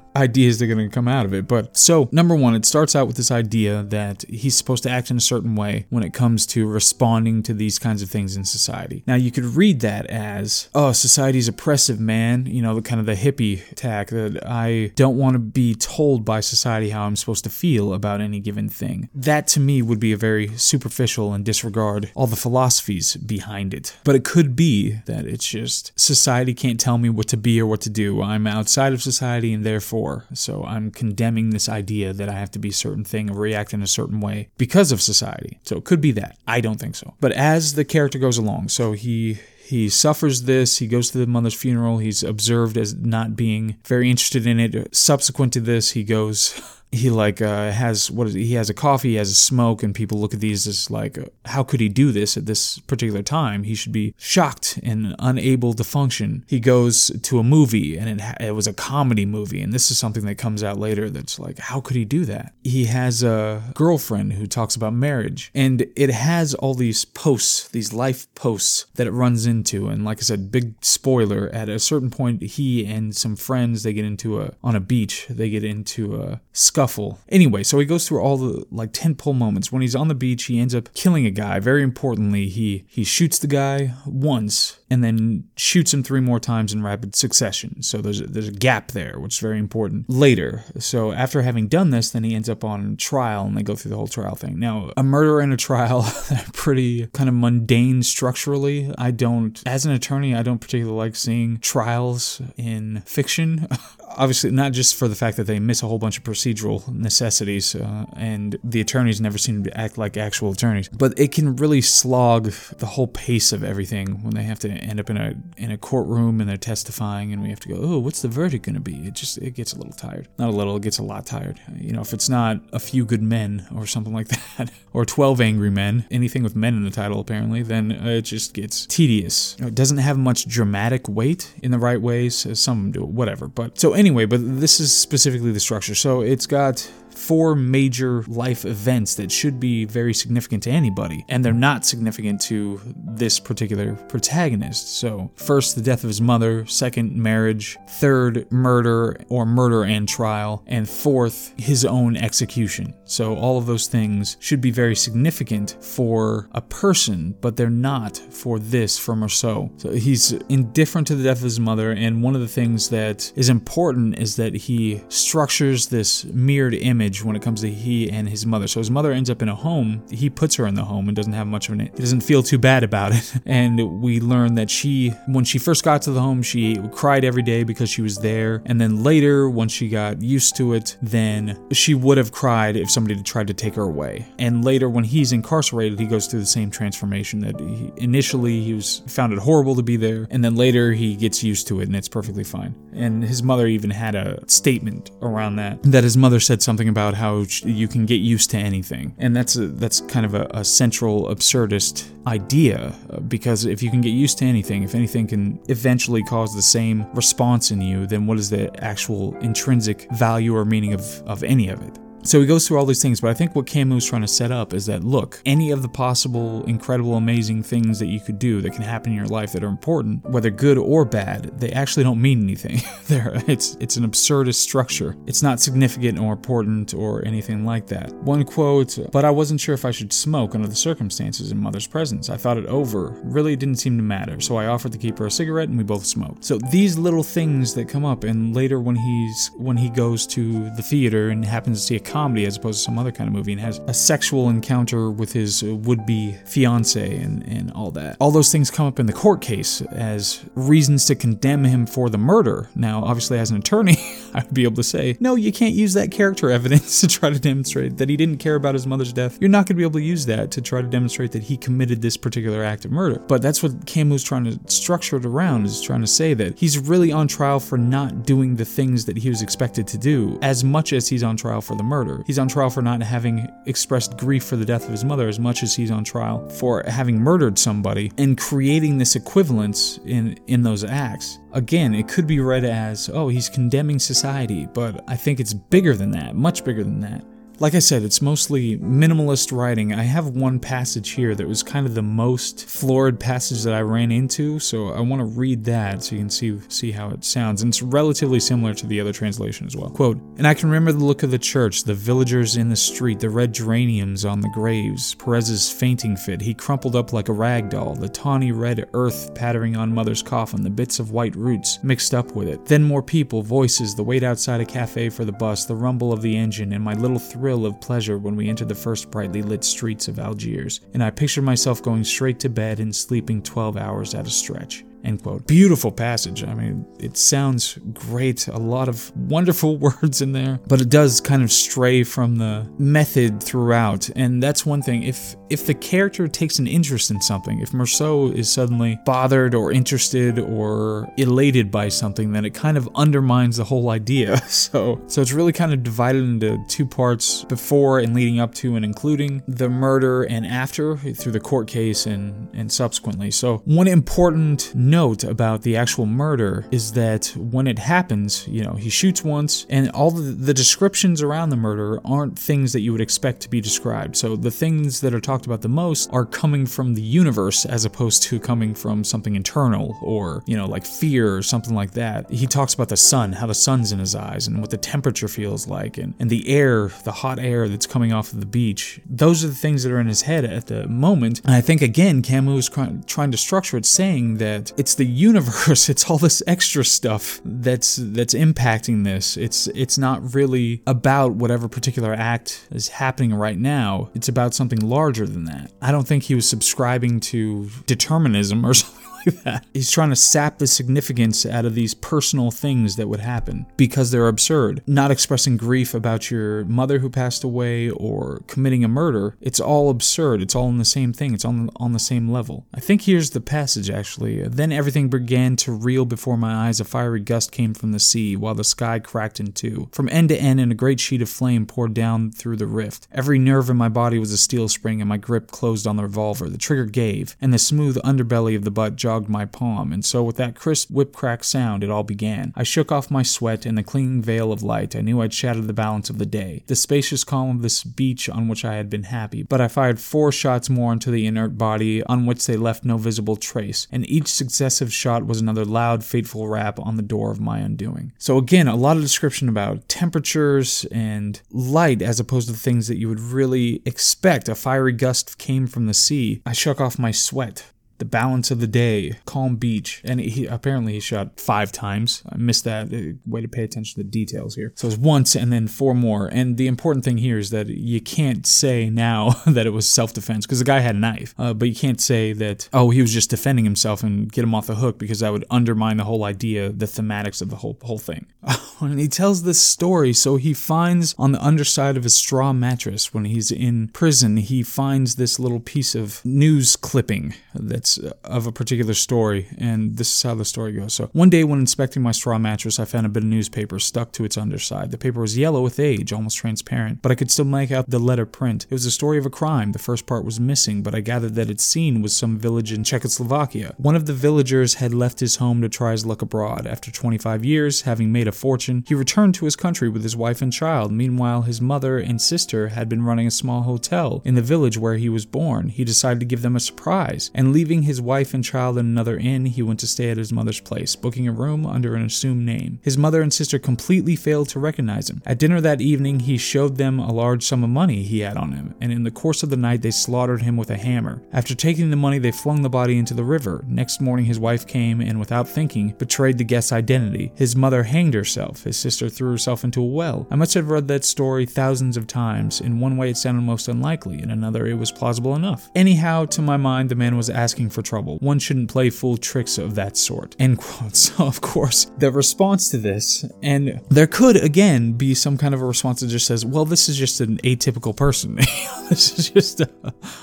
ideas 0.16 0.58
that 0.58 0.66
are 0.66 0.74
going 0.74 0.88
to 0.88 0.94
come 0.94 1.08
out 1.08 1.26
of 1.26 1.34
it. 1.34 1.48
But 1.48 1.76
so, 1.76 2.08
number 2.12 2.34
one, 2.34 2.54
it 2.54 2.64
starts 2.64 2.94
out 2.94 3.06
with 3.06 3.16
this 3.16 3.30
idea 3.30 3.82
that 3.84 4.24
he's 4.28 4.56
supposed 4.56 4.82
to 4.84 4.90
act 4.90 5.10
in 5.10 5.16
a 5.16 5.20
certain 5.20 5.56
way 5.56 5.86
when 5.90 6.02
it 6.02 6.12
comes 6.12 6.46
to 6.46 6.66
responding 6.66 7.42
to 7.44 7.54
these 7.54 7.78
kinds 7.78 8.02
of 8.02 8.10
things 8.10 8.36
in 8.36 8.44
society. 8.44 9.02
Now, 9.06 9.16
you 9.16 9.30
could 9.30 9.44
read 9.44 9.80
that 9.80 10.06
as, 10.06 10.68
oh, 10.74 10.92
society's 10.92 11.48
oppressive, 11.48 11.98
man. 11.98 12.46
You 12.46 12.62
know, 12.62 12.74
the 12.74 12.82
kind 12.82 13.00
of 13.00 13.06
the 13.06 13.14
hippie 13.14 13.62
tack 13.74 14.08
that 14.08 14.40
I 14.46 14.92
don't 14.94 15.18
want 15.18 15.34
to 15.34 15.38
be 15.38 15.74
told 15.74 16.24
by 16.24 16.40
society 16.40 16.90
how 16.90 17.04
I'm 17.04 17.16
supposed 17.16 17.44
to 17.44 17.50
feel 17.50 17.92
about 17.92 18.20
any 18.20 18.40
given 18.40 18.68
thing. 18.68 19.08
That 19.14 19.46
to 19.48 19.60
me 19.60 19.82
would 19.82 20.00
be 20.00 20.12
a 20.12 20.16
very 20.16 20.48
superficial 20.56 21.32
and 21.32 21.44
disregard 21.44 22.10
all 22.14 22.26
the 22.26 22.36
philosophies 22.36 23.16
behind 23.16 23.74
it. 23.74 23.96
But 24.04 24.14
it 24.14 24.24
could 24.24 24.54
be 24.54 25.00
that 25.06 25.26
it's 25.26 25.48
just 25.48 25.92
society 25.98 26.54
can't 26.54 26.80
tell 26.80 26.98
me 26.98 27.08
what 27.08 27.28
to 27.28 27.36
be 27.36 27.60
or 27.60 27.66
what 27.66 27.80
to 27.82 27.90
do. 27.90 28.22
I'm 28.22 28.46
outside 28.46 28.92
of 28.92 29.02
society 29.02 29.52
and 29.52 29.64
therefore 29.64 30.03
before. 30.04 30.24
So 30.34 30.64
I'm 30.64 30.90
condemning 30.90 31.50
this 31.50 31.68
idea 31.68 32.12
that 32.12 32.28
I 32.28 32.32
have 32.32 32.50
to 32.52 32.58
be 32.58 32.68
a 32.68 32.72
certain 32.72 33.04
thing 33.04 33.30
or 33.30 33.34
react 33.34 33.72
in 33.72 33.82
a 33.82 33.86
certain 33.86 34.20
way 34.20 34.48
because 34.58 34.92
of 34.92 35.00
society. 35.00 35.58
So 35.62 35.76
it 35.76 35.84
could 35.84 36.00
be 36.00 36.12
that. 36.12 36.36
I 36.46 36.60
don't 36.60 36.80
think 36.80 36.94
so. 36.94 37.14
But 37.20 37.32
as 37.32 37.74
the 37.74 37.84
character 37.84 38.18
goes 38.18 38.38
along, 38.38 38.68
so 38.68 38.92
he 38.92 39.38
he 39.64 39.88
suffers 39.88 40.42
this. 40.42 40.76
He 40.76 40.86
goes 40.86 41.10
to 41.10 41.18
the 41.18 41.26
mother's 41.26 41.54
funeral. 41.54 41.96
He's 41.96 42.22
observed 42.22 42.76
as 42.76 42.94
not 42.94 43.34
being 43.34 43.76
very 43.86 44.10
interested 44.10 44.46
in 44.46 44.60
it. 44.60 44.94
Subsequent 44.94 45.54
to 45.54 45.60
this, 45.60 45.92
he 45.92 46.04
goes 46.04 46.60
he 46.94 47.10
like 47.10 47.42
uh, 47.42 47.70
has 47.70 48.10
what 48.10 48.26
is 48.26 48.34
it? 48.34 48.40
he 48.40 48.54
has 48.54 48.70
a 48.70 48.74
coffee, 48.74 49.10
he 49.10 49.14
has 49.16 49.30
a 49.30 49.34
smoke, 49.34 49.82
and 49.82 49.94
people 49.94 50.20
look 50.20 50.34
at 50.34 50.40
these 50.40 50.66
as 50.66 50.90
like, 50.90 51.18
uh, 51.18 51.24
how 51.46 51.62
could 51.62 51.80
he 51.80 51.88
do 51.88 52.12
this 52.12 52.36
at 52.36 52.46
this 52.46 52.78
particular 52.80 53.22
time? 53.22 53.64
He 53.64 53.74
should 53.74 53.92
be 53.92 54.14
shocked 54.16 54.78
and 54.82 55.14
unable 55.18 55.74
to 55.74 55.84
function. 55.84 56.44
He 56.46 56.60
goes 56.60 57.10
to 57.22 57.38
a 57.38 57.42
movie, 57.42 57.96
and 57.96 58.20
it, 58.20 58.24
it 58.40 58.54
was 58.54 58.66
a 58.66 58.72
comedy 58.72 59.26
movie, 59.26 59.60
and 59.60 59.72
this 59.72 59.90
is 59.90 59.98
something 59.98 60.24
that 60.26 60.36
comes 60.36 60.62
out 60.62 60.78
later 60.78 61.10
that's 61.10 61.38
like, 61.38 61.58
how 61.58 61.80
could 61.80 61.96
he 61.96 62.04
do 62.04 62.24
that? 62.26 62.54
He 62.62 62.86
has 62.86 63.22
a 63.22 63.62
girlfriend 63.74 64.34
who 64.34 64.46
talks 64.46 64.76
about 64.76 64.94
marriage, 64.94 65.50
and 65.54 65.86
it 65.96 66.10
has 66.10 66.54
all 66.54 66.74
these 66.74 67.04
posts, 67.04 67.68
these 67.68 67.92
life 67.92 68.32
posts 68.34 68.86
that 68.94 69.06
it 69.06 69.12
runs 69.12 69.46
into, 69.46 69.88
and 69.88 70.04
like 70.04 70.18
I 70.18 70.22
said, 70.22 70.50
big 70.50 70.74
spoiler. 70.82 71.50
At 71.52 71.68
a 71.68 71.78
certain 71.78 72.10
point, 72.10 72.42
he 72.42 72.86
and 72.86 73.14
some 73.14 73.36
friends 73.36 73.82
they 73.82 73.92
get 73.92 74.04
into 74.04 74.40
a 74.40 74.52
on 74.62 74.76
a 74.76 74.80
beach, 74.80 75.26
they 75.28 75.50
get 75.50 75.64
into 75.64 76.16
a 76.20 76.40
scuffle. 76.74 77.20
Anyway, 77.28 77.62
so 77.62 77.78
he 77.78 77.86
goes 77.86 78.08
through 78.08 78.20
all 78.20 78.36
the 78.36 78.66
like 78.72 78.92
tentpole 78.92 79.36
moments. 79.36 79.70
When 79.70 79.80
he's 79.80 79.94
on 79.94 80.08
the 80.08 80.14
beach, 80.14 80.46
he 80.46 80.58
ends 80.58 80.74
up 80.74 80.92
killing 80.92 81.24
a 81.24 81.30
guy. 81.30 81.60
Very 81.60 81.84
importantly, 81.84 82.48
he 82.48 82.84
he 82.88 83.04
shoots 83.04 83.38
the 83.38 83.46
guy 83.46 83.94
once 84.04 84.80
and 84.90 85.02
then 85.02 85.44
shoots 85.56 85.92
him 85.92 86.02
three 86.02 86.20
more 86.20 86.38
times 86.38 86.72
in 86.72 86.82
rapid 86.82 87.16
succession. 87.16 87.82
So 87.82 87.98
there's 87.98 88.20
a, 88.20 88.26
there's 88.26 88.48
a 88.48 88.52
gap 88.52 88.92
there, 88.92 89.18
which 89.18 89.34
is 89.34 89.40
very 89.40 89.58
important 89.58 90.08
later. 90.08 90.62
So 90.78 91.12
after 91.12 91.42
having 91.42 91.68
done 91.68 91.90
this, 91.90 92.10
then 92.10 92.22
he 92.22 92.34
ends 92.34 92.48
up 92.48 92.62
on 92.62 92.96
trial, 92.96 93.46
and 93.46 93.56
they 93.56 93.62
go 93.62 93.74
through 93.74 93.90
the 93.90 93.96
whole 93.96 94.06
trial 94.06 94.36
thing. 94.36 94.58
Now, 94.58 94.92
a 94.96 95.02
murder 95.02 95.40
and 95.40 95.52
a 95.52 95.56
trial, 95.56 96.06
pretty 96.52 97.06
kind 97.08 97.28
of 97.28 97.34
mundane 97.34 98.02
structurally. 98.02 98.92
I 98.96 99.10
don't, 99.10 99.60
as 99.66 99.84
an 99.86 99.92
attorney, 99.92 100.34
I 100.34 100.42
don't 100.42 100.60
particularly 100.60 100.96
like 100.96 101.16
seeing 101.16 101.58
trials 101.58 102.40
in 102.56 103.02
fiction. 103.04 103.66
Obviously, 104.16 104.50
not 104.50 104.72
just 104.72 104.94
for 104.96 105.08
the 105.08 105.14
fact 105.14 105.36
that 105.36 105.44
they 105.44 105.58
miss 105.58 105.82
a 105.82 105.86
whole 105.86 105.98
bunch 105.98 106.18
of 106.18 106.24
procedural 106.24 106.86
necessities, 106.92 107.74
uh, 107.74 108.06
and 108.16 108.58
the 108.62 108.80
attorneys 108.80 109.20
never 109.20 109.38
seem 109.38 109.64
to 109.64 109.76
act 109.76 109.98
like 109.98 110.16
actual 110.16 110.52
attorneys, 110.52 110.88
but 110.88 111.18
it 111.18 111.32
can 111.32 111.56
really 111.56 111.80
slog 111.80 112.50
the 112.78 112.86
whole 112.86 113.06
pace 113.06 113.52
of 113.52 113.62
everything 113.64 114.22
when 114.22 114.34
they 114.34 114.42
have 114.42 114.58
to 114.60 114.70
end 114.70 115.00
up 115.00 115.10
in 115.10 115.16
a 115.16 115.34
in 115.56 115.70
a 115.70 115.78
courtroom 115.78 116.40
and 116.40 116.48
they're 116.48 116.56
testifying 116.56 117.32
and 117.32 117.42
we 117.42 117.48
have 117.50 117.60
to 117.60 117.68
go, 117.68 117.76
oh, 117.78 117.98
what's 117.98 118.22
the 118.22 118.28
verdict 118.28 118.64
going 118.64 118.74
to 118.74 118.80
be? 118.80 119.06
It 119.06 119.14
just 119.14 119.38
it 119.38 119.54
gets 119.54 119.72
a 119.72 119.76
little 119.76 119.92
tired. 119.92 120.28
Not 120.38 120.48
a 120.48 120.52
little, 120.52 120.76
it 120.76 120.82
gets 120.82 120.98
a 120.98 121.02
lot 121.02 121.26
tired. 121.26 121.60
You 121.76 121.92
know, 121.92 122.00
if 122.00 122.12
it's 122.12 122.28
not 122.28 122.60
a 122.72 122.78
few 122.78 123.04
good 123.04 123.22
men 123.22 123.66
or 123.74 123.86
something 123.86 124.12
like 124.12 124.28
that, 124.56 124.70
or 124.92 125.04
twelve 125.04 125.40
angry 125.40 125.70
men, 125.70 126.06
anything 126.10 126.42
with 126.42 126.56
men 126.56 126.74
in 126.74 126.84
the 126.84 126.90
title 126.90 127.20
apparently, 127.20 127.62
then 127.62 127.90
it 127.90 128.22
just 128.22 128.54
gets 128.54 128.86
tedious. 128.86 129.56
You 129.58 129.62
know, 129.62 129.68
it 129.68 129.74
doesn't 129.74 129.98
have 129.98 130.18
much 130.18 130.46
dramatic 130.46 131.08
weight 131.08 131.52
in 131.62 131.70
the 131.70 131.78
right 131.78 132.00
ways. 132.00 132.46
Some 132.58 132.92
do, 132.92 133.04
whatever. 133.04 133.48
But 133.48 133.78
so 133.78 133.92
anyway, 133.92 134.03
but 134.26 134.40
this 134.60 134.80
is 134.80 134.92
specifically 134.92 135.52
the 135.52 135.60
structure. 135.60 135.94
So 135.94 136.20
it's 136.20 136.46
got 136.46 136.90
four 137.14 137.54
major 137.54 138.22
life 138.24 138.64
events 138.64 139.14
that 139.14 139.30
should 139.30 139.60
be 139.60 139.84
very 139.84 140.14
significant 140.14 140.62
to 140.64 140.70
anybody, 140.70 141.24
and 141.28 141.44
they're 141.44 141.52
not 141.52 141.84
significant 141.84 142.40
to 142.42 142.80
this 142.96 143.38
particular 143.40 143.94
protagonist. 144.08 144.96
So, 144.96 145.30
first, 145.36 145.76
the 145.76 145.82
death 145.82 146.04
of 146.04 146.08
his 146.08 146.20
mother, 146.20 146.66
second, 146.66 147.14
marriage, 147.16 147.78
third, 147.88 148.50
murder 148.50 149.16
or 149.28 149.46
murder 149.46 149.84
and 149.84 150.08
trial, 150.08 150.62
and 150.66 150.88
fourth, 150.88 151.54
his 151.58 151.84
own 151.84 152.16
execution. 152.16 152.94
So, 153.04 153.36
all 153.36 153.58
of 153.58 153.66
those 153.66 153.86
things 153.86 154.36
should 154.40 154.60
be 154.60 154.70
very 154.70 154.96
significant 154.96 155.76
for 155.80 156.48
a 156.52 156.60
person, 156.60 157.34
but 157.40 157.56
they're 157.56 157.70
not 157.70 158.16
for 158.16 158.58
this, 158.58 158.98
for 158.98 159.14
Meursault. 159.14 159.80
So, 159.80 159.92
he's 159.92 160.32
indifferent 160.48 161.06
to 161.08 161.14
the 161.14 161.24
death 161.24 161.38
of 161.38 161.44
his 161.44 161.60
mother, 161.60 161.92
and 161.92 162.22
one 162.22 162.34
of 162.34 162.40
the 162.40 162.48
things 162.48 162.88
that 162.90 163.32
is 163.36 163.48
important 163.48 164.18
is 164.18 164.36
that 164.36 164.54
he 164.54 165.02
structures 165.08 165.88
this 165.88 166.24
mirrored 166.24 166.74
image 166.74 167.03
when 167.24 167.36
it 167.36 167.42
comes 167.42 167.60
to 167.60 167.70
he 167.70 168.10
and 168.10 168.28
his 168.28 168.46
mother. 168.46 168.66
So 168.66 168.80
his 168.80 168.90
mother 168.90 169.12
ends 169.12 169.30
up 169.30 169.42
in 169.42 169.48
a 169.48 169.54
home. 169.54 170.02
He 170.10 170.30
puts 170.30 170.54
her 170.56 170.66
in 170.66 170.74
the 170.74 170.84
home 170.84 171.08
and 171.08 171.16
doesn't 171.16 171.32
have 171.32 171.46
much 171.46 171.68
of 171.68 171.74
an. 171.74 171.80
He 171.80 171.88
doesn't 171.88 172.22
feel 172.22 172.42
too 172.42 172.58
bad 172.58 172.82
about 172.82 173.12
it. 173.12 173.34
And 173.46 174.00
we 174.00 174.20
learn 174.20 174.54
that 174.54 174.70
she, 174.70 175.10
when 175.26 175.44
she 175.44 175.58
first 175.58 175.84
got 175.84 176.02
to 176.02 176.10
the 176.10 176.20
home, 176.20 176.42
she 176.42 176.76
cried 176.92 177.24
every 177.24 177.42
day 177.42 177.62
because 177.62 177.90
she 177.90 178.02
was 178.02 178.16
there. 178.16 178.62
And 178.64 178.80
then 178.80 179.02
later, 179.02 179.50
once 179.50 179.70
she 179.70 179.88
got 179.88 180.22
used 180.22 180.56
to 180.56 180.72
it, 180.72 180.96
then 181.02 181.58
she 181.72 181.94
would 181.94 182.16
have 182.16 182.32
cried 182.32 182.76
if 182.76 182.90
somebody 182.90 183.14
had 183.16 183.26
tried 183.26 183.46
to 183.48 183.54
take 183.54 183.74
her 183.74 183.82
away. 183.82 184.26
And 184.38 184.64
later, 184.64 184.88
when 184.88 185.04
he's 185.04 185.32
incarcerated, 185.32 185.98
he 185.98 186.06
goes 186.06 186.26
through 186.26 186.40
the 186.40 186.46
same 186.46 186.70
transformation 186.70 187.40
that 187.40 187.60
he, 187.60 187.92
initially 187.96 188.62
he 188.62 188.74
was 188.74 189.02
found 189.06 189.32
it 189.32 189.38
horrible 189.38 189.74
to 189.76 189.82
be 189.82 189.96
there, 189.96 190.26
and 190.30 190.44
then 190.44 190.56
later 190.56 190.92
he 190.92 191.16
gets 191.16 191.42
used 191.42 191.68
to 191.68 191.80
it 191.80 191.86
and 191.86 191.96
it's 191.96 192.08
perfectly 192.08 192.44
fine. 192.44 192.74
And 192.92 193.22
his 193.22 193.42
mother 193.42 193.66
even 193.66 193.90
had 193.90 194.14
a 194.14 194.42
statement 194.48 195.10
around 195.22 195.56
that 195.56 195.82
that 195.84 196.04
his 196.04 196.16
mother 196.16 196.40
said 196.40 196.62
something 196.62 196.88
about 196.94 197.14
how 197.14 197.44
you 197.64 197.88
can 197.88 198.06
get 198.06 198.20
used 198.34 198.50
to 198.50 198.58
anything, 198.58 199.06
and 199.18 199.34
that's 199.34 199.56
a, 199.56 199.66
that's 199.66 200.00
kind 200.02 200.24
of 200.24 200.34
a, 200.34 200.46
a 200.50 200.64
central 200.64 201.16
absurdist 201.34 201.96
idea 202.28 202.94
uh, 203.10 203.18
because 203.20 203.64
if 203.64 203.82
you 203.82 203.90
can 203.90 204.00
get 204.00 204.10
used 204.24 204.38
to 204.38 204.44
anything, 204.44 204.84
if 204.84 204.94
anything 204.94 205.26
can 205.26 205.58
eventually 205.68 206.22
cause 206.22 206.54
the 206.54 206.62
same 206.62 207.04
response 207.12 207.72
in 207.72 207.80
you, 207.80 208.06
then 208.06 208.28
what 208.28 208.38
is 208.38 208.48
the 208.48 208.64
actual 208.92 209.36
intrinsic 209.38 209.98
value 210.12 210.54
or 210.54 210.64
meaning 210.64 210.94
of, 210.94 211.02
of 211.26 211.42
any 211.42 211.68
of 211.68 211.82
it? 211.82 211.98
So 212.24 212.40
he 212.40 212.46
goes 212.46 212.66
through 212.66 212.78
all 212.78 212.86
these 212.86 213.02
things, 213.02 213.20
but 213.20 213.30
I 213.30 213.34
think 213.34 213.54
what 213.54 213.66
Camus 213.66 214.04
is 214.04 214.08
trying 214.08 214.22
to 214.22 214.28
set 214.28 214.50
up 214.50 214.72
is 214.72 214.86
that 214.86 215.04
look, 215.04 215.42
any 215.44 215.70
of 215.70 215.82
the 215.82 215.88
possible, 215.88 216.64
incredible, 216.64 217.16
amazing 217.16 217.62
things 217.62 217.98
that 217.98 218.06
you 218.06 218.18
could 218.18 218.38
do 218.38 218.62
that 218.62 218.72
can 218.72 218.82
happen 218.82 219.12
in 219.12 219.18
your 219.18 219.26
life 219.26 219.52
that 219.52 219.62
are 219.62 219.68
important, 219.68 220.24
whether 220.24 220.50
good 220.50 220.78
or 220.78 221.04
bad, 221.04 221.58
they 221.60 221.70
actually 221.70 222.02
don't 222.02 222.20
mean 222.20 222.42
anything. 222.42 222.80
there, 223.08 223.42
it's 223.46 223.76
it's 223.78 223.96
an 223.96 224.08
absurdist 224.08 224.56
structure. 224.56 225.16
It's 225.26 225.42
not 225.42 225.60
significant 225.60 226.18
or 226.18 226.32
important 226.32 226.94
or 226.94 227.24
anything 227.26 227.64
like 227.64 227.86
that. 227.88 228.12
One 228.14 228.44
quote, 228.44 228.98
but 229.12 229.24
I 229.24 229.30
wasn't 229.30 229.60
sure 229.60 229.74
if 229.74 229.84
I 229.84 229.90
should 229.90 230.12
smoke 230.12 230.54
under 230.54 230.68
the 230.68 230.74
circumstances 230.74 231.52
in 231.52 231.58
mother's 231.58 231.86
presence. 231.86 232.30
I 232.30 232.36
thought 232.38 232.56
it 232.56 232.66
over. 232.66 233.20
Really 233.22 233.54
didn't 233.54 233.76
seem 233.76 233.98
to 233.98 234.02
matter, 234.02 234.40
so 234.40 234.56
I 234.56 234.66
offered 234.66 234.92
to 234.92 234.98
keep 234.98 235.18
her 235.18 235.26
a 235.26 235.30
cigarette 235.30 235.68
and 235.68 235.76
we 235.76 235.84
both 235.84 236.06
smoked. 236.06 236.44
So 236.44 236.58
these 236.70 236.96
little 236.96 237.22
things 237.22 237.74
that 237.74 237.88
come 237.88 238.04
up, 238.04 238.24
and 238.24 238.54
later 238.54 238.80
when 238.80 238.96
he's 238.96 239.50
when 239.56 239.76
he 239.76 239.90
goes 239.90 240.26
to 240.28 240.70
the 240.70 240.82
theater 240.82 241.28
and 241.28 241.44
happens 241.44 241.80
to 241.80 241.86
see 241.86 241.96
a 241.96 242.00
comedy 242.14 242.46
as 242.46 242.56
opposed 242.56 242.78
to 242.78 242.84
some 242.84 242.96
other 242.96 243.10
kind 243.10 243.26
of 243.26 243.34
movie 243.34 243.50
and 243.50 243.60
has 243.60 243.80
a 243.88 243.92
sexual 243.92 244.48
encounter 244.48 245.10
with 245.10 245.32
his 245.32 245.64
would 245.64 246.06
be 246.06 246.30
fiance 246.44 247.16
and, 247.16 247.42
and 247.48 247.72
all 247.72 247.90
that. 247.90 248.16
All 248.20 248.30
those 248.30 248.52
things 248.52 248.70
come 248.70 248.86
up 248.86 249.00
in 249.00 249.06
the 249.06 249.12
court 249.12 249.40
case 249.40 249.80
as 249.90 250.44
reasons 250.54 251.06
to 251.06 251.16
condemn 251.16 251.64
him 251.64 251.86
for 251.86 252.08
the 252.08 252.16
murder. 252.16 252.68
Now, 252.76 253.02
obviously, 253.02 253.36
as 253.40 253.50
an 253.50 253.56
attorney, 253.56 253.96
I'd 254.38 254.52
be 254.52 254.64
able 254.64 254.76
to 254.76 254.82
say, 254.82 255.16
no, 255.20 255.34
you 255.34 255.52
can't 255.52 255.74
use 255.74 255.94
that 255.94 256.10
character 256.10 256.50
evidence 256.58 257.00
to 257.00 257.08
try 257.08 257.30
to 257.30 257.38
demonstrate 257.38 257.96
that 257.98 258.08
he 258.08 258.16
didn't 258.16 258.38
care 258.38 258.54
about 258.54 258.74
his 258.74 258.86
mother's 258.86 259.12
death. 259.12 259.38
You're 259.40 259.50
not 259.50 259.66
going 259.66 259.74
to 259.76 259.80
be 259.80 259.82
able 259.82 260.00
to 260.00 260.04
use 260.04 260.26
that 260.26 260.50
to 260.52 260.62
try 260.62 260.82
to 260.82 260.88
demonstrate 260.88 261.32
that 261.32 261.42
he 261.42 261.56
committed 261.56 262.02
this 262.02 262.16
particular 262.16 262.62
act 262.62 262.84
of 262.84 262.90
murder. 262.90 263.18
But 263.18 263.42
that's 263.42 263.62
what 263.62 263.86
Camus 263.86 264.22
trying 264.22 264.44
to 264.44 264.58
structure 264.72 265.16
it 265.16 265.24
around, 265.24 265.66
is 265.66 265.80
trying 265.80 266.02
to 266.02 266.06
say 266.06 266.34
that 266.34 266.58
he's 266.58 266.78
really 266.78 267.12
on 267.12 267.28
trial 267.28 267.60
for 267.60 267.78
not 267.78 268.24
doing 268.24 268.56
the 268.56 268.64
things 268.64 269.04
that 269.06 269.16
he 269.16 269.28
was 269.28 269.42
expected 269.42 269.86
to 269.88 269.98
do 269.98 270.38
as 270.42 270.62
much 270.62 270.92
as 270.92 271.08
he's 271.08 271.22
on 271.22 271.36
trial 271.36 271.60
for 271.60 271.76
the 271.76 271.82
murder 271.82 271.94
murder. 271.94 272.24
He's 272.26 272.38
on 272.38 272.48
trial 272.48 272.70
for 272.70 272.82
not 272.82 273.02
having 273.02 273.48
expressed 273.66 274.16
grief 274.16 274.44
for 274.44 274.56
the 274.56 274.64
death 274.64 274.84
of 274.84 274.90
his 274.90 275.04
mother 275.04 275.28
as 275.28 275.38
much 275.38 275.62
as 275.62 275.74
he's 275.74 275.90
on 275.90 276.04
trial 276.04 276.48
for 276.48 276.82
having 276.86 277.18
murdered 277.18 277.58
somebody 277.58 278.12
and 278.18 278.36
creating 278.36 278.98
this 278.98 279.16
equivalence 279.16 279.98
in 280.04 280.38
in 280.46 280.62
those 280.62 280.84
acts. 280.84 281.38
Again, 281.52 281.94
it 281.94 282.08
could 282.08 282.26
be 282.26 282.40
read 282.40 282.64
as, 282.64 283.08
oh, 283.14 283.28
he's 283.28 283.48
condemning 283.48 284.00
society 284.00 284.23
society, 284.24 284.64
but 284.72 285.04
I 285.06 285.16
think 285.16 285.38
it's 285.38 285.52
bigger 285.52 285.94
than 285.94 286.10
that, 286.12 286.34
much 286.34 286.64
bigger 286.64 286.82
than 286.82 287.00
that. 287.00 287.22
Like 287.64 287.74
I 287.74 287.78
said, 287.78 288.02
it's 288.02 288.20
mostly 288.20 288.76
minimalist 288.76 289.50
writing. 289.50 289.94
I 289.94 290.02
have 290.02 290.36
one 290.36 290.60
passage 290.60 291.12
here 291.12 291.34
that 291.34 291.48
was 291.48 291.62
kind 291.62 291.86
of 291.86 291.94
the 291.94 292.02
most 292.02 292.66
florid 292.66 293.18
passage 293.18 293.62
that 293.62 293.72
I 293.72 293.80
ran 293.80 294.12
into, 294.12 294.58
so 294.58 294.88
I 294.88 295.00
want 295.00 295.20
to 295.20 295.24
read 295.24 295.64
that 295.64 296.04
so 296.04 296.14
you 296.14 296.20
can 296.20 296.28
see 296.28 296.60
see 296.68 296.92
how 296.92 297.08
it 297.08 297.24
sounds. 297.24 297.62
And 297.62 297.70
it's 297.70 297.80
relatively 297.80 298.38
similar 298.38 298.74
to 298.74 298.86
the 298.86 299.00
other 299.00 299.14
translation 299.14 299.66
as 299.66 299.74
well. 299.74 299.88
Quote, 299.88 300.18
and 300.36 300.46
I 300.46 300.52
can 300.52 300.68
remember 300.68 300.92
the 300.92 301.06
look 301.06 301.22
of 301.22 301.30
the 301.30 301.38
church, 301.38 301.84
the 301.84 301.94
villagers 301.94 302.58
in 302.58 302.68
the 302.68 302.76
street, 302.76 303.18
the 303.18 303.30
red 303.30 303.54
geraniums 303.54 304.26
on 304.26 304.42
the 304.42 304.50
graves, 304.52 305.14
Perez's 305.14 305.72
fainting 305.72 306.18
fit. 306.18 306.42
He 306.42 306.52
crumpled 306.52 306.94
up 306.94 307.14
like 307.14 307.30
a 307.30 307.32
rag 307.32 307.70
doll, 307.70 307.94
the 307.94 308.10
tawny 308.10 308.52
red 308.52 308.90
earth 308.92 309.34
pattering 309.34 309.74
on 309.74 309.94
mother's 309.94 310.22
coffin, 310.22 310.62
the 310.62 310.68
bits 310.68 310.98
of 310.98 311.12
white 311.12 311.34
roots 311.34 311.78
mixed 311.82 312.12
up 312.12 312.36
with 312.36 312.46
it. 312.46 312.66
Then 312.66 312.82
more 312.82 313.02
people, 313.02 313.40
voices, 313.40 313.94
the 313.94 314.04
wait 314.04 314.22
outside 314.22 314.60
a 314.60 314.66
cafe 314.66 315.08
for 315.08 315.24
the 315.24 315.32
bus, 315.32 315.64
the 315.64 315.74
rumble 315.74 316.12
of 316.12 316.20
the 316.20 316.36
engine, 316.36 316.74
and 316.74 316.84
my 316.84 316.92
little 316.92 317.18
thrill 317.18 317.53
of 317.62 317.80
pleasure 317.80 318.18
when 318.18 318.36
we 318.36 318.48
entered 318.48 318.68
the 318.68 318.74
first 318.74 319.10
brightly 319.10 319.42
lit 319.42 319.64
streets 319.64 320.08
of 320.08 320.18
Algiers, 320.18 320.80
and 320.92 321.02
I 321.02 321.10
pictured 321.10 321.44
myself 321.44 321.82
going 321.82 322.04
straight 322.04 322.40
to 322.40 322.48
bed 322.48 322.80
and 322.80 322.94
sleeping 322.94 323.42
12 323.42 323.76
hours 323.76 324.14
at 324.14 324.26
a 324.26 324.30
stretch. 324.30 324.84
End 325.04 325.22
quote. 325.22 325.46
Beautiful 325.46 325.92
passage. 325.92 326.42
I 326.42 326.54
mean, 326.54 326.86
it 326.98 327.18
sounds 327.18 327.78
great. 327.92 328.48
A 328.48 328.58
lot 328.58 328.88
of 328.88 329.14
wonderful 329.16 329.76
words 329.84 330.22
in 330.22 330.32
there, 330.32 330.58
but 330.66 330.80
it 330.80 330.88
does 330.88 331.20
kind 331.20 331.42
of 331.42 331.52
stray 331.52 332.02
from 332.04 332.36
the 332.36 332.66
method 332.78 333.42
throughout. 333.42 334.08
And 334.16 334.42
that's 334.42 334.64
one 334.64 334.80
thing. 334.82 335.02
If 335.02 335.36
if 335.50 335.66
the 335.66 335.74
character 335.74 336.26
takes 336.26 336.58
an 336.58 336.66
interest 336.66 337.10
in 337.10 337.20
something, 337.20 337.60
if 337.60 337.70
Meursault 337.70 338.34
is 338.34 338.50
suddenly 338.50 338.98
bothered 339.04 339.54
or 339.54 339.72
interested 339.72 340.38
or 340.38 341.06
elated 341.18 341.70
by 341.70 341.88
something, 341.88 342.32
then 342.32 342.44
it 342.44 342.54
kind 342.54 342.76
of 342.76 342.88
undermines 342.94 343.58
the 343.58 343.64
whole 343.64 343.90
idea. 343.90 344.40
So 344.54 345.02
so 345.08 345.20
it's 345.20 345.32
really 345.32 345.52
kind 345.52 345.72
of 345.72 345.82
divided 345.82 346.22
into 346.22 346.58
two 346.68 346.86
parts 346.86 347.44
before 347.44 347.98
and 347.98 348.14
leading 348.14 348.40
up 348.40 348.54
to 348.54 348.76
and 348.76 348.84
including 348.84 349.42
the 349.46 349.68
murder 349.68 350.22
and 350.22 350.46
after 350.46 350.96
through 350.96 351.32
the 351.32 351.40
court 351.40 351.66
case 351.68 352.06
and 352.06 352.48
and 352.54 352.70
subsequently. 352.70 353.30
So 353.30 353.58
one 353.64 353.88
important 353.88 354.74
note 354.94 355.24
about 355.24 355.62
the 355.62 355.76
actual 355.76 356.06
murder 356.06 356.52
is 356.70 356.92
that 356.92 357.22
when 357.36 357.66
it 357.66 357.78
happens, 357.78 358.46
you 358.46 358.62
know, 358.62 358.74
he 358.74 358.90
shoots 358.90 359.24
once, 359.24 359.66
and 359.68 359.90
all 359.90 360.10
the, 360.10 360.22
the 360.48 360.54
descriptions 360.54 361.22
around 361.22 361.48
the 361.50 361.56
murder 361.68 362.00
aren't 362.04 362.38
things 362.38 362.72
that 362.72 362.82
you 362.84 362.92
would 362.92 363.00
expect 363.00 363.40
to 363.40 363.48
be 363.48 363.60
described. 363.60 364.14
So 364.16 364.36
the 364.36 364.50
things 364.50 365.00
that 365.00 365.12
are 365.12 365.20
talked 365.20 365.46
about 365.46 365.62
the 365.62 365.74
most 365.84 366.02
are 366.12 366.24
coming 366.24 366.64
from 366.66 366.94
the 366.94 367.02
universe 367.02 367.66
as 367.66 367.84
opposed 367.84 368.22
to 368.24 368.38
coming 368.38 368.74
from 368.74 369.04
something 369.04 369.34
internal 369.34 369.96
or, 370.00 370.42
you 370.46 370.56
know, 370.56 370.66
like 370.66 370.86
fear 370.86 371.36
or 371.36 371.42
something 371.42 371.74
like 371.74 371.92
that. 371.92 372.30
He 372.30 372.46
talks 372.46 372.74
about 372.74 372.88
the 372.88 372.96
sun, 372.96 373.32
how 373.32 373.46
the 373.46 373.54
sun's 373.54 373.92
in 373.92 373.98
his 373.98 374.14
eyes, 374.14 374.46
and 374.46 374.60
what 374.60 374.70
the 374.70 374.76
temperature 374.76 375.28
feels 375.28 375.66
like, 375.66 375.98
and, 375.98 376.14
and 376.20 376.30
the 376.30 376.48
air, 376.48 376.88
the 377.04 377.12
hot 377.12 377.38
air 377.38 377.68
that's 377.68 377.86
coming 377.86 378.12
off 378.12 378.32
of 378.32 378.40
the 378.40 378.46
beach. 378.46 379.00
Those 379.06 379.44
are 379.44 379.48
the 379.48 379.62
things 379.64 379.82
that 379.82 379.92
are 379.92 380.00
in 380.00 380.06
his 380.06 380.22
head 380.22 380.44
at 380.44 380.66
the 380.66 380.86
moment. 380.88 381.40
And 381.44 381.54
I 381.54 381.60
think, 381.60 381.82
again, 381.82 382.22
Camus 382.22 382.68
is 382.68 383.04
trying 383.06 383.30
to 383.30 383.38
structure 383.38 383.76
it 383.76 383.86
saying 383.86 384.38
that 384.38 384.72
it's 384.84 384.96
the 384.96 385.06
universe 385.06 385.88
it's 385.92 386.10
all 386.10 386.18
this 386.18 386.42
extra 386.46 386.84
stuff 386.84 387.40
that's 387.42 387.96
that's 387.96 388.34
impacting 388.34 389.02
this. 389.04 389.38
It's 389.38 389.66
it's 389.68 389.96
not 389.96 390.34
really 390.34 390.82
about 390.86 391.32
whatever 391.32 391.68
particular 391.68 392.12
act 392.12 392.66
is 392.70 392.88
happening 392.88 393.32
right 393.32 393.56
now. 393.58 394.10
It's 394.14 394.28
about 394.28 394.52
something 394.52 394.80
larger 394.80 395.26
than 395.26 395.44
that. 395.44 395.72
I 395.80 395.90
don't 395.90 396.06
think 396.06 396.24
he 396.24 396.34
was 396.34 396.46
subscribing 396.46 397.20
to 397.20 397.70
determinism 397.86 398.66
or 398.66 398.74
something 398.82 399.10
that. 399.30 399.66
He's 399.72 399.90
trying 399.90 400.10
to 400.10 400.16
sap 400.16 400.58
the 400.58 400.66
significance 400.66 401.46
out 401.46 401.64
of 401.64 401.74
these 401.74 401.94
personal 401.94 402.50
things 402.50 402.96
that 402.96 403.08
would 403.08 403.20
happen 403.20 403.66
because 403.76 404.10
they're 404.10 404.28
absurd. 404.28 404.82
Not 404.86 405.10
expressing 405.10 405.56
grief 405.56 405.94
about 405.94 406.30
your 406.30 406.64
mother 406.64 406.98
who 406.98 407.10
passed 407.10 407.44
away 407.44 407.90
or 407.90 408.42
committing 408.46 408.84
a 408.84 408.88
murder. 408.88 409.36
It's 409.40 409.60
all 409.60 409.90
absurd. 409.90 410.42
It's 410.42 410.54
all 410.54 410.68
in 410.68 410.78
the 410.78 410.84
same 410.84 411.12
thing. 411.12 411.34
It's 411.34 411.44
on 411.44 411.70
on 411.76 411.92
the 411.92 411.98
same 411.98 412.28
level. 412.28 412.66
I 412.74 412.80
think 412.80 413.02
here's 413.02 413.30
the 413.30 413.40
passage 413.40 413.90
actually. 413.90 414.46
Then 414.48 414.72
everything 414.72 415.08
began 415.08 415.56
to 415.56 415.72
reel 415.72 416.04
before 416.04 416.36
my 416.36 416.66
eyes. 416.68 416.80
A 416.80 416.84
fiery 416.84 417.20
gust 417.20 417.52
came 417.52 417.74
from 417.74 417.92
the 417.92 417.98
sea, 417.98 418.36
while 418.36 418.54
the 418.54 418.64
sky 418.64 418.98
cracked 418.98 419.40
in 419.40 419.52
two. 419.52 419.88
From 419.92 420.08
end 420.08 420.28
to 420.30 420.36
end, 420.36 420.60
and 420.60 420.72
a 420.72 420.74
great 420.74 421.00
sheet 421.00 421.22
of 421.22 421.28
flame 421.28 421.66
poured 421.66 421.94
down 421.94 422.30
through 422.30 422.56
the 422.56 422.66
rift. 422.66 423.08
Every 423.12 423.38
nerve 423.38 423.70
in 423.70 423.76
my 423.76 423.88
body 423.88 424.18
was 424.18 424.32
a 424.32 424.38
steel 424.38 424.68
spring, 424.68 425.00
and 425.00 425.08
my 425.08 425.16
grip 425.16 425.50
closed 425.50 425.86
on 425.86 425.96
the 425.96 426.02
revolver. 426.02 426.48
The 426.48 426.58
trigger 426.58 426.86
gave, 426.86 427.36
and 427.40 427.52
the 427.52 427.58
smooth 427.58 427.96
underbelly 427.98 428.56
of 428.56 428.64
the 428.64 428.70
butt 428.70 428.96
jogged 428.96 429.13
jogged 429.14 429.28
my 429.28 429.44
palm, 429.44 429.92
and 429.92 430.04
so 430.04 430.24
with 430.24 430.36
that 430.36 430.56
crisp 430.56 430.90
whip 430.90 431.12
crack 431.12 431.44
sound 431.44 431.84
it 431.84 431.90
all 431.90 432.02
began. 432.02 432.52
I 432.56 432.64
shook 432.64 432.90
off 432.90 433.12
my 433.12 433.22
sweat 433.22 433.64
in 433.64 433.76
the 433.76 433.84
clinging 433.84 434.22
veil 434.22 434.50
of 434.50 434.64
light. 434.64 434.96
I 434.96 435.02
knew 435.02 435.22
I'd 435.22 435.32
shattered 435.32 435.68
the 435.68 435.72
balance 435.72 436.10
of 436.10 436.18
the 436.18 436.26
day, 436.26 436.64
the 436.66 436.74
spacious 436.74 437.22
calm 437.22 437.50
of 437.50 437.62
this 437.62 437.84
beach 437.84 438.28
on 438.28 438.48
which 438.48 438.64
I 438.64 438.74
had 438.74 438.90
been 438.90 439.04
happy, 439.04 439.44
but 439.44 439.60
I 439.60 439.68
fired 439.68 440.00
four 440.00 440.32
shots 440.32 440.68
more 440.68 440.92
into 440.92 441.12
the 441.12 441.26
inert 441.26 441.56
body 441.56 442.02
on 442.06 442.26
which 442.26 442.44
they 442.44 442.56
left 442.56 442.84
no 442.84 442.96
visible 442.96 443.36
trace, 443.36 443.86
and 443.92 444.08
each 444.10 444.26
successive 444.26 444.92
shot 444.92 445.26
was 445.26 445.40
another 445.40 445.64
loud, 445.64 446.02
fateful 446.02 446.48
rap 446.48 446.80
on 446.80 446.96
the 446.96 447.02
door 447.02 447.30
of 447.30 447.38
my 447.38 447.58
undoing. 447.60 448.10
So 448.18 448.36
again, 448.36 448.66
a 448.66 448.74
lot 448.74 448.96
of 448.96 449.02
description 449.04 449.48
about 449.48 449.88
temperatures 449.88 450.86
and 450.90 451.40
light 451.52 452.02
as 452.02 452.18
opposed 452.18 452.48
to 452.48 452.52
the 452.52 452.58
things 452.58 452.88
that 452.88 452.98
you 452.98 453.08
would 453.08 453.20
really 453.20 453.80
expect. 453.86 454.48
A 454.48 454.56
fiery 454.56 454.92
gust 454.92 455.38
came 455.38 455.68
from 455.68 455.86
the 455.86 455.94
sea. 455.94 456.42
I 456.44 456.52
shook 456.52 456.80
off 456.80 456.98
my 456.98 457.12
sweat 457.12 457.70
the 457.98 458.04
balance 458.04 458.50
of 458.50 458.60
the 458.60 458.66
day, 458.66 459.18
calm 459.24 459.56
beach, 459.56 460.00
and 460.04 460.20
he 460.20 460.46
apparently 460.46 460.94
he 460.94 461.00
shot 461.00 461.38
five 461.38 461.72
times. 461.72 462.22
I 462.28 462.36
missed 462.36 462.64
that. 462.64 462.92
Uh, 462.92 463.14
way 463.26 463.40
to 463.40 463.48
pay 463.48 463.64
attention 463.64 463.94
to 463.94 464.04
the 464.04 464.10
details 464.10 464.54
here. 464.54 464.72
So 464.76 464.86
it 464.86 464.90
was 464.90 464.98
once 464.98 465.34
and 465.34 465.52
then 465.52 465.68
four 465.68 465.94
more. 465.94 466.28
And 466.28 466.56
the 466.56 466.66
important 466.66 467.04
thing 467.04 467.18
here 467.18 467.38
is 467.38 467.50
that 467.50 467.68
you 467.68 468.00
can't 468.00 468.46
say 468.46 468.90
now 468.90 469.30
that 469.46 469.66
it 469.66 469.70
was 469.70 469.88
self-defense 469.88 470.46
because 470.46 470.58
the 470.58 470.64
guy 470.64 470.80
had 470.80 470.96
a 470.96 470.98
knife, 470.98 471.34
uh, 471.38 471.54
but 471.54 471.68
you 471.68 471.74
can't 471.74 472.00
say 472.00 472.32
that 472.32 472.68
oh 472.72 472.90
he 472.90 473.00
was 473.00 473.12
just 473.12 473.30
defending 473.30 473.64
himself 473.64 474.02
and 474.02 474.32
get 474.32 474.44
him 474.44 474.54
off 474.54 474.66
the 474.66 474.76
hook 474.76 474.98
because 474.98 475.20
that 475.20 475.32
would 475.32 475.44
undermine 475.50 475.96
the 475.96 476.04
whole 476.04 476.24
idea, 476.24 476.70
the 476.70 476.86
thematics 476.86 477.40
of 477.40 477.50
the 477.50 477.56
whole 477.56 477.78
whole 477.82 477.98
thing. 477.98 478.26
and 478.80 479.00
he 479.00 479.08
tells 479.08 479.42
this 479.42 479.60
story. 479.60 480.12
So 480.12 480.36
he 480.36 480.54
finds 480.54 481.14
on 481.18 481.32
the 481.32 481.44
underside 481.44 481.96
of 481.96 482.04
his 482.04 482.16
straw 482.16 482.52
mattress 482.52 483.12
when 483.14 483.24
he's 483.24 483.50
in 483.50 483.88
prison, 483.88 484.36
he 484.36 484.62
finds 484.62 485.16
this 485.16 485.38
little 485.38 485.60
piece 485.60 485.94
of 485.94 486.24
news 486.24 486.76
clipping 486.76 487.34
that's 487.54 487.98
uh, 487.98 488.12
of 488.24 488.46
a 488.46 488.52
particular 488.52 488.94
story, 488.94 489.48
and 489.58 489.96
this 489.96 490.14
is 490.14 490.22
how 490.22 490.34
the 490.34 490.44
story 490.44 490.72
goes. 490.72 490.94
So 490.94 491.10
one 491.12 491.30
day 491.30 491.44
when 491.44 491.60
inspecting 491.60 492.02
my 492.02 492.12
straw 492.12 492.38
mattress, 492.38 492.78
I 492.78 492.84
found 492.84 493.06
a 493.06 493.08
bit 493.08 493.22
of 493.22 493.28
newspaper 493.28 493.78
stuck 493.78 494.12
to 494.12 494.24
its 494.24 494.36
underside. 494.36 494.90
The 494.90 494.98
paper 494.98 495.20
was 495.20 495.38
yellow 495.38 495.62
with 495.62 495.78
age, 495.78 496.12
almost 496.12 496.38
transparent, 496.38 497.02
but 497.02 497.12
I 497.12 497.14
could 497.14 497.30
still 497.30 497.44
make 497.44 497.70
out 497.70 497.90
the 497.90 497.98
letter 497.98 498.26
print. 498.26 498.66
It 498.70 498.74
was 498.74 498.86
a 498.86 498.90
story 498.90 499.18
of 499.18 499.26
a 499.26 499.30
crime. 499.30 499.72
The 499.72 499.78
first 499.78 500.06
part 500.06 500.24
was 500.24 500.40
missing, 500.40 500.82
but 500.82 500.94
I 500.94 501.00
gathered 501.00 501.34
that 501.34 501.50
its 501.50 501.64
scene 501.64 502.02
was 502.02 502.14
some 502.14 502.38
village 502.38 502.72
in 502.72 502.84
Czechoslovakia. 502.84 503.74
One 503.76 503.96
of 503.96 504.06
the 504.06 504.12
villagers 504.12 504.74
had 504.74 504.94
left 504.94 505.20
his 505.20 505.36
home 505.36 505.60
to 505.62 505.68
try 505.68 505.92
his 505.92 506.06
luck 506.06 506.22
abroad. 506.22 506.66
After 506.66 506.90
25 506.90 507.44
years, 507.44 507.82
having 507.82 508.12
made 508.12 508.28
a 508.28 508.32
fortune, 508.32 508.73
he 508.86 508.94
returned 508.94 509.34
to 509.36 509.44
his 509.44 509.56
country 509.56 509.88
with 509.88 510.02
his 510.02 510.16
wife 510.16 510.42
and 510.42 510.52
child. 510.52 510.90
Meanwhile, 510.92 511.42
his 511.42 511.60
mother 511.60 511.98
and 511.98 512.20
sister 512.20 512.68
had 512.68 512.88
been 512.88 513.02
running 513.02 513.26
a 513.26 513.30
small 513.30 513.62
hotel 513.62 514.22
in 514.24 514.34
the 514.34 514.42
village 514.42 514.78
where 514.78 514.96
he 514.96 515.08
was 515.08 515.26
born. 515.26 515.68
He 515.68 515.84
decided 515.84 516.20
to 516.20 516.26
give 516.26 516.42
them 516.42 516.56
a 516.56 516.60
surprise, 516.60 517.30
and 517.34 517.52
leaving 517.52 517.82
his 517.82 518.00
wife 518.00 518.34
and 518.34 518.44
child 518.44 518.78
in 518.78 518.86
another 518.86 519.16
inn, 519.16 519.46
he 519.46 519.62
went 519.62 519.80
to 519.80 519.86
stay 519.86 520.10
at 520.10 520.16
his 520.16 520.32
mother's 520.32 520.60
place, 520.60 520.96
booking 520.96 521.28
a 521.28 521.32
room 521.32 521.66
under 521.66 521.94
an 521.94 522.04
assumed 522.04 522.44
name. 522.44 522.78
His 522.82 522.98
mother 522.98 523.22
and 523.22 523.32
sister 523.32 523.58
completely 523.58 524.16
failed 524.16 524.48
to 524.50 524.58
recognize 524.58 525.10
him. 525.10 525.22
At 525.26 525.38
dinner 525.38 525.60
that 525.60 525.80
evening, 525.80 526.20
he 526.20 526.36
showed 526.36 526.76
them 526.76 526.98
a 526.98 527.12
large 527.12 527.44
sum 527.44 527.64
of 527.64 527.70
money 527.70 528.02
he 528.02 528.20
had 528.20 528.36
on 528.36 528.52
him, 528.52 528.74
and 528.80 528.92
in 528.92 529.04
the 529.04 529.10
course 529.10 529.42
of 529.42 529.50
the 529.50 529.56
night, 529.56 529.82
they 529.82 529.90
slaughtered 529.90 530.42
him 530.42 530.56
with 530.56 530.70
a 530.70 530.76
hammer. 530.76 531.22
After 531.32 531.54
taking 531.54 531.90
the 531.90 531.96
money, 531.96 532.18
they 532.18 532.32
flung 532.32 532.62
the 532.62 532.68
body 532.68 532.98
into 532.98 533.14
the 533.14 533.24
river. 533.24 533.64
Next 533.66 534.00
morning, 534.00 534.26
his 534.26 534.38
wife 534.38 534.66
came 534.66 535.00
and, 535.00 535.18
without 535.18 535.48
thinking, 535.48 535.94
betrayed 535.98 536.38
the 536.38 536.44
guest's 536.44 536.72
identity. 536.72 537.32
His 537.34 537.56
mother 537.56 537.82
hanged 537.82 538.14
herself. 538.14 538.53
His 538.62 538.78
sister 538.78 539.08
threw 539.08 539.30
herself 539.30 539.64
into 539.64 539.82
a 539.82 539.86
well. 539.86 540.26
I 540.30 540.36
must 540.36 540.54
have 540.54 540.70
read 540.70 540.88
that 540.88 541.04
story 541.04 541.46
thousands 541.46 541.96
of 541.96 542.06
times. 542.06 542.60
In 542.60 542.80
one 542.80 542.96
way, 542.96 543.10
it 543.10 543.16
sounded 543.16 543.42
most 543.42 543.68
unlikely, 543.68 544.22
in 544.22 544.30
another, 544.30 544.66
it 544.66 544.74
was 544.74 544.92
plausible 544.92 545.34
enough. 545.34 545.70
Anyhow, 545.74 546.26
to 546.26 546.42
my 546.42 546.56
mind, 546.56 546.90
the 546.90 546.94
man 546.94 547.16
was 547.16 547.30
asking 547.30 547.70
for 547.70 547.82
trouble. 547.82 548.18
One 548.18 548.38
shouldn't 548.38 548.70
play 548.70 548.90
fool 548.90 549.16
tricks 549.16 549.58
of 549.58 549.74
that 549.74 549.96
sort. 549.96 550.36
End 550.40 550.58
quote. 550.58 550.96
So, 550.96 551.26
of 551.26 551.40
course, 551.40 551.90
the 551.98 552.10
response 552.10 552.70
to 552.70 552.78
this, 552.78 553.24
and 553.42 553.80
there 553.90 554.06
could 554.06 554.36
again 554.36 554.92
be 554.92 555.14
some 555.14 555.36
kind 555.36 555.54
of 555.54 555.60
a 555.60 555.66
response 555.66 556.00
that 556.00 556.08
just 556.08 556.26
says, 556.26 556.44
well, 556.44 556.64
this 556.64 556.88
is 556.88 556.96
just 556.96 557.20
an 557.20 557.38
atypical 557.38 557.94
person. 557.94 558.36
this 558.88 559.18
is 559.18 559.30
just 559.30 559.60
a, 559.60 559.70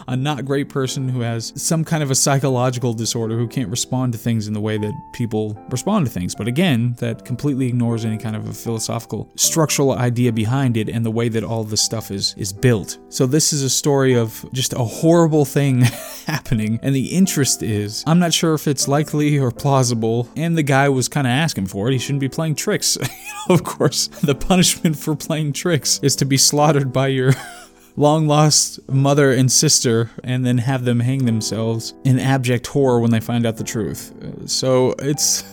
a 0.08 0.16
not 0.16 0.46
great 0.46 0.70
person 0.70 1.10
who 1.10 1.22
has 1.22 1.54
some 1.56 1.84
kind 1.84 2.04
of 2.04 2.12
a 2.12 2.16
psychological 2.16 2.94
disorder 2.94 3.38
who 3.38 3.48
can't 3.48 3.70
respond 3.70 4.14
to 4.14 4.20
things 4.20 4.48
in 4.48 4.54
the 4.54 4.62
way 4.62 4.78
that 4.78 4.94
people 5.14 5.60
respond 5.70 6.06
to 6.06 6.12
things. 6.12 6.36
But 6.36 6.48
again, 6.48 6.96
that 7.00 7.26
completely 7.26 7.68
ignores 7.68 8.06
any 8.06 8.18
kind 8.22 8.36
of 8.36 8.48
a 8.48 8.54
philosophical 8.54 9.32
structural 9.36 9.94
idea 9.94 10.32
behind 10.32 10.78
it 10.78 10.90
and 10.90 11.06
the 11.06 11.12
way 11.12 11.30
that 11.30 11.44
all 11.44 11.64
this 11.64 11.82
stuff 11.82 12.12
is 12.12 12.36
is 12.38 12.54
built. 12.54 13.00
So 13.10 13.26
this 13.26 13.52
is 13.54 13.64
a 13.64 13.70
story 13.70 14.14
of 14.14 14.46
just 14.54 14.74
a 14.74 14.84
horrible 14.84 15.46
thing 15.46 15.82
happening 16.26 16.80
and 16.82 16.96
the 16.96 17.08
interest 17.08 17.64
is 17.64 18.04
I'm 18.08 18.20
not 18.20 18.34
sure 18.34 18.54
if 18.54 18.68
it's 18.68 18.88
likely 18.88 19.38
or 19.38 19.52
plausible 19.52 20.30
and 20.36 20.58
the 20.58 20.64
guy 20.64 20.90
was 20.90 21.08
kind 21.08 21.28
of 21.28 21.32
asking 21.32 21.68
for 21.68 21.90
it. 21.90 21.94
He 21.94 22.00
shouldn't 22.00 22.22
be 22.22 22.30
playing 22.30 22.56
tricks. 22.56 22.98
of 23.50 23.64
course, 23.64 24.08
the 24.08 24.36
punishment 24.36 24.98
for 24.98 25.16
playing 25.16 25.54
tricks 25.54 26.00
is 26.04 26.16
to 26.18 26.26
be 26.26 26.38
slaughtered 26.38 26.94
by 26.94 27.08
your 27.08 27.34
long 27.96 28.28
lost 28.28 28.80
mother 28.90 29.32
and 29.32 29.52
sister 29.52 30.10
and 30.24 30.46
then 30.46 30.58
have 30.60 30.86
them 30.86 31.00
hang 31.00 31.26
themselves 31.26 31.94
in 32.04 32.20
abject 32.20 32.68
horror 32.68 33.00
when 33.00 33.12
they 33.12 33.20
find 33.20 33.46
out 33.46 33.58
the 33.58 33.64
truth. 33.64 34.14
So 34.46 34.96
it's 35.00 35.44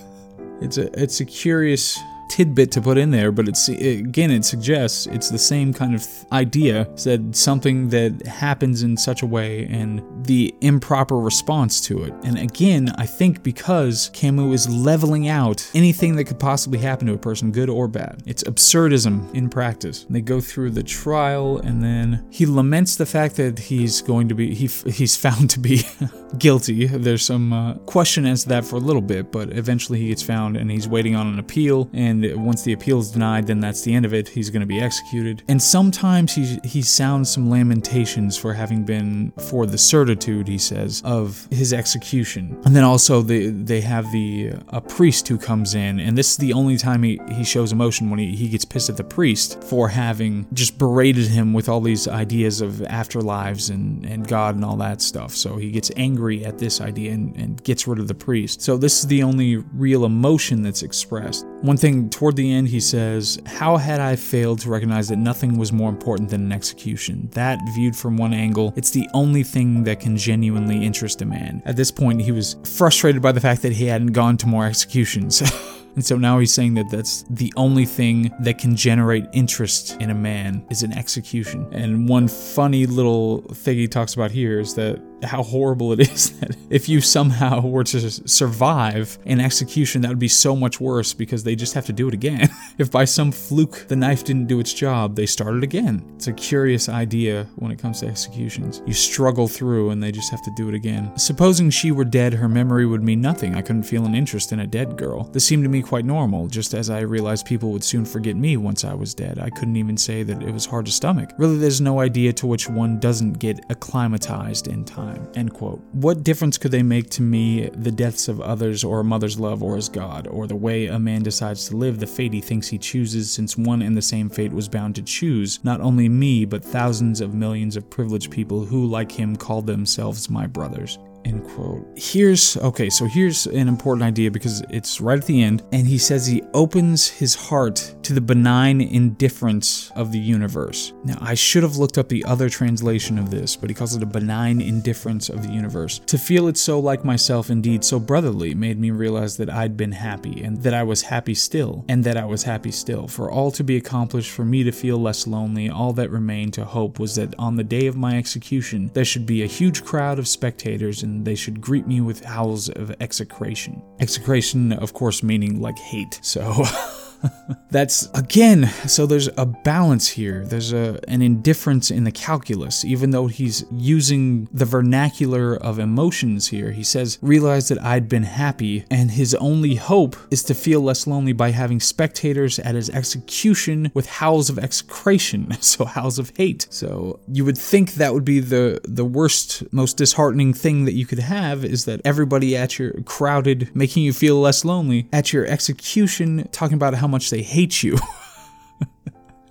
it's 0.60 0.78
a 0.78 1.00
it's 1.00 1.20
a 1.20 1.24
curious 1.24 1.98
tidbit 2.28 2.70
to 2.72 2.80
put 2.80 2.98
in 2.98 3.10
there, 3.10 3.32
but 3.32 3.48
it's 3.48 3.68
again 3.68 4.30
it 4.30 4.44
suggests 4.44 5.06
it's 5.06 5.30
the 5.30 5.38
same 5.38 5.72
kind 5.72 5.94
of 5.94 6.06
idea. 6.32 6.88
Said 6.96 7.34
something 7.34 7.88
that 7.88 8.26
happens 8.26 8.82
in 8.82 8.96
such 8.96 9.22
a 9.22 9.26
way 9.26 9.66
and 9.66 10.02
the 10.24 10.54
improper 10.60 11.18
response 11.18 11.80
to 11.82 12.04
it. 12.04 12.12
And 12.24 12.38
again, 12.38 12.90
I 12.96 13.06
think 13.06 13.42
because 13.42 14.10
Camus 14.12 14.66
is 14.66 14.68
leveling 14.68 15.28
out 15.28 15.68
anything 15.74 16.16
that 16.16 16.24
could 16.24 16.38
possibly 16.38 16.78
happen 16.78 17.06
to 17.08 17.14
a 17.14 17.18
person, 17.18 17.50
good 17.50 17.68
or 17.68 17.88
bad. 17.88 18.22
It's 18.26 18.44
absurdism 18.44 19.34
in 19.34 19.48
practice. 19.48 20.06
They 20.08 20.20
go 20.20 20.40
through 20.40 20.70
the 20.70 20.82
trial 20.82 21.58
and 21.58 21.82
then 21.82 22.26
he 22.30 22.46
laments 22.46 22.96
the 22.96 23.06
fact 23.06 23.36
that 23.36 23.58
he's 23.58 24.02
going 24.02 24.28
to 24.28 24.34
be 24.34 24.54
he 24.54 24.66
he's 24.90 25.16
found 25.16 25.50
to 25.50 25.60
be 25.60 25.82
guilty. 26.38 26.86
There's 26.86 27.24
some 27.24 27.52
uh, 27.52 27.74
question 27.86 28.26
as 28.26 28.42
to 28.42 28.48
that 28.50 28.64
for 28.64 28.76
a 28.76 28.80
little 28.80 29.02
bit, 29.02 29.32
but 29.32 29.52
eventually 29.56 29.98
he 29.98 30.08
gets 30.08 30.22
found 30.22 30.56
and 30.56 30.70
he's 30.70 30.88
waiting 30.88 31.16
on 31.16 31.26
an 31.26 31.38
appeal 31.38 31.88
and 31.92 32.17
and 32.24 32.44
once 32.44 32.62
the 32.62 32.72
appeal 32.72 32.98
is 32.98 33.10
denied, 33.10 33.46
then 33.46 33.60
that's 33.60 33.82
the 33.82 33.94
end 33.94 34.04
of 34.04 34.14
it. 34.14 34.28
He's 34.28 34.50
going 34.50 34.60
to 34.60 34.66
be 34.66 34.80
executed. 34.80 35.42
And 35.48 35.62
sometimes 35.62 36.34
he 36.34 36.58
he 36.64 36.82
sounds 36.82 37.30
some 37.30 37.50
lamentations 37.50 38.36
for 38.36 38.52
having 38.54 38.84
been 38.84 39.32
for 39.48 39.66
the 39.66 39.78
certitude 39.78 40.48
he 40.48 40.58
says 40.58 41.02
of 41.04 41.46
his 41.50 41.72
execution. 41.72 42.60
And 42.64 42.74
then 42.74 42.84
also 42.84 43.22
they 43.22 43.48
they 43.48 43.80
have 43.80 44.10
the 44.12 44.50
uh, 44.50 44.78
a 44.78 44.80
priest 44.80 45.28
who 45.28 45.38
comes 45.38 45.74
in, 45.74 46.00
and 46.00 46.16
this 46.16 46.30
is 46.32 46.36
the 46.36 46.52
only 46.52 46.76
time 46.76 47.02
he 47.02 47.20
he 47.32 47.44
shows 47.44 47.72
emotion 47.72 48.10
when 48.10 48.18
he 48.18 48.34
he 48.34 48.48
gets 48.48 48.64
pissed 48.64 48.90
at 48.90 48.96
the 48.96 49.04
priest 49.04 49.62
for 49.64 49.88
having 49.88 50.46
just 50.52 50.78
berated 50.78 51.26
him 51.26 51.52
with 51.52 51.68
all 51.68 51.80
these 51.80 52.08
ideas 52.08 52.60
of 52.60 52.72
afterlives 52.88 53.70
and 53.70 54.04
and 54.04 54.26
God 54.26 54.54
and 54.54 54.64
all 54.64 54.76
that 54.76 55.00
stuff. 55.00 55.34
So 55.34 55.56
he 55.56 55.70
gets 55.70 55.90
angry 55.96 56.44
at 56.44 56.58
this 56.58 56.80
idea 56.80 57.12
and, 57.12 57.34
and 57.36 57.62
gets 57.64 57.86
rid 57.86 57.98
of 57.98 58.08
the 58.08 58.14
priest. 58.14 58.60
So 58.60 58.76
this 58.76 59.00
is 59.00 59.06
the 59.06 59.22
only 59.22 59.56
real 59.56 60.04
emotion 60.04 60.62
that's 60.62 60.82
expressed. 60.82 61.46
One 61.62 61.76
thing 61.76 62.07
toward 62.10 62.36
the 62.36 62.52
end, 62.52 62.68
he 62.68 62.80
says, 62.80 63.40
How 63.46 63.76
had 63.76 64.00
I 64.00 64.16
failed 64.16 64.60
to 64.60 64.70
recognize 64.70 65.08
that 65.08 65.16
nothing 65.16 65.58
was 65.58 65.72
more 65.72 65.90
important 65.90 66.30
than 66.30 66.42
an 66.42 66.52
execution? 66.52 67.28
That, 67.32 67.58
viewed 67.74 67.96
from 67.96 68.16
one 68.16 68.32
angle, 68.32 68.72
it's 68.76 68.90
the 68.90 69.08
only 69.14 69.42
thing 69.42 69.84
that 69.84 70.00
can 70.00 70.16
genuinely 70.16 70.84
interest 70.84 71.22
a 71.22 71.26
man. 71.26 71.62
At 71.64 71.76
this 71.76 71.90
point, 71.90 72.22
he 72.22 72.32
was 72.32 72.56
frustrated 72.64 73.22
by 73.22 73.32
the 73.32 73.40
fact 73.40 73.62
that 73.62 73.72
he 73.72 73.86
hadn't 73.86 74.12
gone 74.12 74.36
to 74.38 74.46
more 74.46 74.66
executions. 74.66 75.42
And 75.94 76.04
so 76.04 76.16
now 76.16 76.38
he's 76.38 76.52
saying 76.52 76.74
that 76.74 76.90
that's 76.90 77.24
the 77.30 77.52
only 77.56 77.84
thing 77.84 78.32
that 78.40 78.58
can 78.58 78.76
generate 78.76 79.26
interest 79.32 79.96
in 80.00 80.10
a 80.10 80.14
man 80.14 80.64
is 80.70 80.82
an 80.82 80.92
execution. 80.92 81.68
And 81.72 82.08
one 82.08 82.28
funny 82.28 82.86
little 82.86 83.42
thing 83.42 83.76
he 83.76 83.88
talks 83.88 84.14
about 84.14 84.30
here 84.30 84.60
is 84.60 84.74
that 84.74 85.00
how 85.22 85.42
horrible 85.42 85.92
it 85.92 86.00
is 86.10 86.38
that 86.38 86.56
if 86.70 86.88
you 86.88 87.00
somehow 87.00 87.60
were 87.60 87.84
to 87.84 88.10
survive 88.10 89.18
an 89.26 89.40
execution, 89.40 90.02
that 90.02 90.08
would 90.08 90.18
be 90.18 90.28
so 90.28 90.54
much 90.54 90.80
worse 90.80 91.12
because 91.12 91.44
they 91.44 91.56
just 91.56 91.74
have 91.74 91.86
to 91.86 91.92
do 91.92 92.08
it 92.08 92.14
again. 92.14 92.48
if 92.78 92.90
by 92.90 93.04
some 93.04 93.32
fluke 93.32 93.86
the 93.88 93.96
knife 93.96 94.24
didn't 94.24 94.46
do 94.46 94.60
its 94.60 94.72
job, 94.72 95.16
they 95.16 95.26
start 95.26 95.56
it 95.56 95.64
again. 95.64 96.04
It's 96.16 96.28
a 96.28 96.32
curious 96.32 96.88
idea 96.88 97.46
when 97.56 97.70
it 97.70 97.78
comes 97.78 98.00
to 98.00 98.06
executions. 98.06 98.82
You 98.86 98.92
struggle 98.92 99.48
through 99.48 99.90
and 99.90 100.02
they 100.02 100.12
just 100.12 100.30
have 100.30 100.42
to 100.42 100.50
do 100.56 100.68
it 100.68 100.74
again. 100.74 101.16
Supposing 101.18 101.70
she 101.70 101.90
were 101.90 102.04
dead, 102.04 102.34
her 102.34 102.48
memory 102.48 102.86
would 102.86 103.02
mean 103.02 103.20
nothing. 103.20 103.54
I 103.54 103.62
couldn't 103.62 103.84
feel 103.84 104.04
an 104.04 104.14
interest 104.14 104.52
in 104.52 104.60
a 104.60 104.66
dead 104.66 104.96
girl. 104.96 105.24
This 105.24 105.44
seemed 105.44 105.64
to 105.64 105.68
me 105.68 105.77
quite 105.82 106.04
normal, 106.04 106.46
just 106.46 106.74
as 106.74 106.90
I 106.90 107.00
realized 107.00 107.46
people 107.46 107.72
would 107.72 107.84
soon 107.84 108.04
forget 108.04 108.36
me 108.36 108.56
once 108.56 108.84
I 108.84 108.94
was 108.94 109.14
dead. 109.14 109.38
I 109.38 109.50
couldn't 109.50 109.76
even 109.76 109.96
say 109.96 110.22
that 110.22 110.42
it 110.42 110.52
was 110.52 110.66
hard 110.66 110.86
to 110.86 110.92
stomach. 110.92 111.30
Really, 111.38 111.58
there's 111.58 111.80
no 111.80 112.00
idea 112.00 112.32
to 112.34 112.46
which 112.46 112.68
one 112.68 112.98
doesn't 112.98 113.34
get 113.38 113.64
acclimatized 113.70 114.68
in 114.68 114.84
time. 114.84 115.28
End 115.34 115.52
quote. 115.54 115.80
What 115.92 116.22
difference 116.22 116.58
could 116.58 116.70
they 116.70 116.82
make 116.82 117.10
to 117.10 117.22
me, 117.22 117.68
the 117.70 117.90
deaths 117.90 118.28
of 118.28 118.40
others, 118.40 118.84
or 118.84 119.00
a 119.00 119.04
mother's 119.04 119.38
love, 119.38 119.62
or 119.62 119.76
as 119.76 119.88
God, 119.88 120.26
or 120.26 120.46
the 120.46 120.56
way 120.56 120.86
a 120.86 120.98
man 120.98 121.22
decides 121.22 121.68
to 121.68 121.76
live, 121.76 121.98
the 121.98 122.06
fate 122.06 122.32
he 122.32 122.40
thinks 122.40 122.68
he 122.68 122.78
chooses, 122.78 123.30
since 123.30 123.56
one 123.56 123.82
and 123.82 123.96
the 123.96 124.02
same 124.02 124.28
fate 124.28 124.52
was 124.52 124.68
bound 124.68 124.94
to 124.96 125.02
choose 125.02 125.62
not 125.64 125.80
only 125.80 126.08
me, 126.08 126.44
but 126.44 126.64
thousands 126.64 127.20
of 127.20 127.34
millions 127.34 127.76
of 127.76 127.88
privileged 127.90 128.30
people 128.30 128.64
who, 128.64 128.86
like 128.86 129.10
him, 129.10 129.36
called 129.36 129.66
themselves 129.66 130.30
my 130.30 130.46
brothers. 130.46 130.98
End 131.24 131.44
quote. 131.44 131.86
Here's 131.96 132.56
okay, 132.58 132.88
so 132.88 133.06
here's 133.06 133.46
an 133.46 133.68
important 133.68 134.04
idea 134.04 134.30
because 134.30 134.62
it's 134.70 135.00
right 135.00 135.18
at 135.18 135.26
the 135.26 135.42
end, 135.42 135.62
and 135.72 135.86
he 135.86 135.98
says 135.98 136.26
he 136.26 136.42
opens 136.54 137.08
his 137.08 137.34
heart 137.34 137.94
to 138.02 138.12
the 138.12 138.20
benign 138.20 138.80
indifference 138.80 139.90
of 139.96 140.12
the 140.12 140.18
universe. 140.18 140.92
Now, 141.04 141.18
I 141.20 141.34
should 141.34 141.62
have 141.62 141.76
looked 141.76 141.98
up 141.98 142.08
the 142.08 142.24
other 142.24 142.48
translation 142.48 143.18
of 143.18 143.30
this, 143.30 143.56
but 143.56 143.68
he 143.68 143.74
calls 143.74 143.94
it 143.94 144.02
a 144.02 144.06
benign 144.06 144.60
indifference 144.60 145.28
of 145.28 145.42
the 145.42 145.52
universe. 145.52 146.00
To 146.06 146.18
feel 146.18 146.48
it 146.48 146.56
so 146.56 146.78
like 146.78 147.04
myself, 147.04 147.50
indeed 147.50 147.84
so 147.84 147.98
brotherly, 147.98 148.54
made 148.54 148.78
me 148.78 148.90
realize 148.90 149.36
that 149.36 149.50
I'd 149.50 149.76
been 149.76 149.92
happy, 149.92 150.42
and 150.42 150.62
that 150.62 150.74
I 150.74 150.82
was 150.82 151.02
happy 151.02 151.34
still, 151.34 151.84
and 151.88 152.04
that 152.04 152.16
I 152.16 152.24
was 152.24 152.44
happy 152.44 152.70
still. 152.70 153.08
For 153.08 153.30
all 153.30 153.50
to 153.52 153.64
be 153.64 153.76
accomplished, 153.76 154.30
for 154.30 154.44
me 154.44 154.62
to 154.64 154.72
feel 154.72 154.98
less 154.98 155.26
lonely, 155.26 155.68
all 155.68 155.92
that 155.94 156.10
remained 156.10 156.54
to 156.54 156.64
hope 156.64 156.98
was 156.98 157.16
that 157.16 157.34
on 157.38 157.56
the 157.56 157.64
day 157.64 157.86
of 157.86 157.96
my 157.96 158.16
execution, 158.16 158.90
there 158.94 159.04
should 159.04 159.26
be 159.26 159.42
a 159.42 159.46
huge 159.46 159.84
crowd 159.84 160.18
of 160.18 160.28
spectators 160.28 161.02
they 161.24 161.34
should 161.34 161.60
greet 161.60 161.86
me 161.86 162.00
with 162.00 162.24
howls 162.24 162.68
of 162.68 162.94
execration. 163.00 163.82
Execration, 164.00 164.72
of 164.72 164.92
course, 164.92 165.22
meaning 165.22 165.60
like 165.60 165.78
hate. 165.78 166.18
So. 166.22 166.64
That's 167.70 168.08
again, 168.14 168.66
so 168.86 169.06
there's 169.06 169.28
a 169.36 169.46
balance 169.46 170.08
here. 170.08 170.44
There's 170.44 170.72
a 170.72 171.00
an 171.08 171.22
indifference 171.22 171.90
in 171.90 172.04
the 172.04 172.12
calculus, 172.12 172.84
even 172.84 173.10
though 173.10 173.26
he's 173.26 173.64
using 173.72 174.48
the 174.52 174.64
vernacular 174.64 175.56
of 175.56 175.78
emotions 175.78 176.48
here. 176.48 176.72
He 176.72 176.84
says, 176.84 177.18
realize 177.20 177.68
that 177.68 177.82
I'd 177.82 178.08
been 178.08 178.22
happy, 178.22 178.84
and 178.90 179.10
his 179.10 179.34
only 179.34 179.74
hope 179.74 180.16
is 180.30 180.42
to 180.44 180.54
feel 180.54 180.80
less 180.80 181.06
lonely 181.06 181.32
by 181.32 181.50
having 181.50 181.80
spectators 181.80 182.58
at 182.58 182.74
his 182.74 182.90
execution 182.90 183.90
with 183.94 184.06
howls 184.06 184.48
of 184.48 184.58
execration, 184.58 185.52
so 185.60 185.84
howls 185.84 186.18
of 186.18 186.32
hate. 186.36 186.66
So 186.70 187.20
you 187.28 187.44
would 187.44 187.58
think 187.58 187.94
that 187.94 188.14
would 188.14 188.24
be 188.24 188.40
the 188.40 188.80
the 188.84 189.04
worst, 189.04 189.62
most 189.72 189.96
disheartening 189.96 190.54
thing 190.54 190.84
that 190.84 190.94
you 190.94 191.06
could 191.06 191.18
have 191.18 191.64
is 191.64 191.84
that 191.84 192.00
everybody 192.04 192.56
at 192.56 192.78
your 192.78 192.92
crowded, 193.02 193.74
making 193.74 194.04
you 194.04 194.12
feel 194.12 194.40
less 194.40 194.64
lonely, 194.64 195.08
at 195.12 195.32
your 195.32 195.46
execution, 195.46 196.48
talking 196.52 196.74
about 196.74 196.94
how 196.94 197.07
much 197.08 197.30
they 197.30 197.42
hate 197.42 197.82
you. 197.82 197.96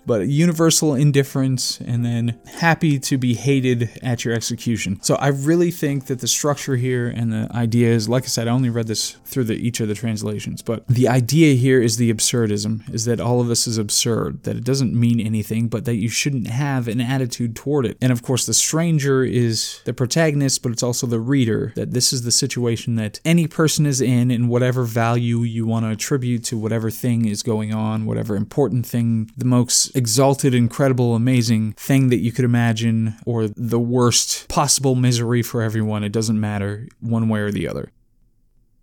but 0.07 0.27
universal 0.27 0.95
indifference 0.95 1.79
and 1.81 2.03
then 2.03 2.39
happy 2.59 2.97
to 2.97 3.17
be 3.17 3.35
hated 3.35 3.89
at 4.01 4.23
your 4.25 4.33
execution. 4.33 4.99
So 5.03 5.15
I 5.15 5.27
really 5.27 5.69
think 5.69 6.05
that 6.05 6.19
the 6.19 6.27
structure 6.27 6.77
here 6.77 7.07
and 7.07 7.31
the 7.31 7.49
idea 7.53 7.89
is, 7.89 8.07
like 8.07 8.23
I 8.23 8.27
said, 8.27 8.47
I 8.47 8.51
only 8.51 8.69
read 8.69 8.87
this 8.87 9.17
through 9.25 9.43
the, 9.43 9.55
each 9.55 9.81
of 9.81 9.89
the 9.89 9.93
translations, 9.93 10.61
but 10.61 10.87
the 10.87 11.09
idea 11.09 11.55
here 11.55 11.81
is 11.81 11.97
the 11.97 12.11
absurdism, 12.11 12.91
is 12.93 13.03
that 13.05 13.19
all 13.19 13.41
of 13.41 13.47
this 13.47 13.67
is 13.67 13.77
absurd, 13.77 14.43
that 14.43 14.55
it 14.55 14.63
doesn't 14.63 14.93
mean 14.93 15.19
anything, 15.19 15.67
but 15.67 15.83
that 15.83 15.95
you 15.95 16.07
shouldn't 16.07 16.47
have 16.47 16.87
an 16.87 17.01
attitude 17.01 17.55
toward 17.55 17.85
it. 17.85 17.97
And 18.01 18.11
of 18.11 18.23
course, 18.23 18.45
the 18.45 18.53
stranger 18.53 19.23
is 19.23 19.81
the 19.83 19.93
protagonist, 19.93 20.63
but 20.63 20.71
it's 20.71 20.83
also 20.83 21.05
the 21.05 21.19
reader, 21.19 21.73
that 21.75 21.91
this 21.91 22.13
is 22.13 22.23
the 22.23 22.31
situation 22.31 22.95
that 22.95 23.19
any 23.25 23.45
person 23.45 23.85
is 23.85 23.99
in, 23.99 24.31
and 24.31 24.47
whatever 24.47 24.83
value 24.83 25.41
you 25.41 25.65
want 25.65 25.85
to 25.85 25.91
attribute 25.91 26.45
to 26.45 26.57
whatever 26.57 26.89
thing 26.89 27.25
is 27.25 27.43
going 27.43 27.73
on, 27.73 28.05
whatever 28.05 28.37
important 28.37 28.85
thing, 28.85 29.29
the 29.35 29.43
most 29.45 29.96
exalted, 29.97 30.53
incredible, 30.53 31.15
amazing 31.15 31.73
thing 31.73 32.09
that 32.09 32.19
you 32.19 32.31
could 32.31 32.45
imagine, 32.45 33.15
or 33.25 33.47
the 33.47 33.79
worst 33.79 34.47
possible 34.47 34.95
misery 34.95 35.41
for 35.41 35.61
everyone. 35.61 36.03
It 36.03 36.11
doesn't 36.11 36.39
matter 36.39 36.87
one 36.99 37.27
way 37.27 37.39
or 37.39 37.51
the 37.51 37.67
other. 37.67 37.91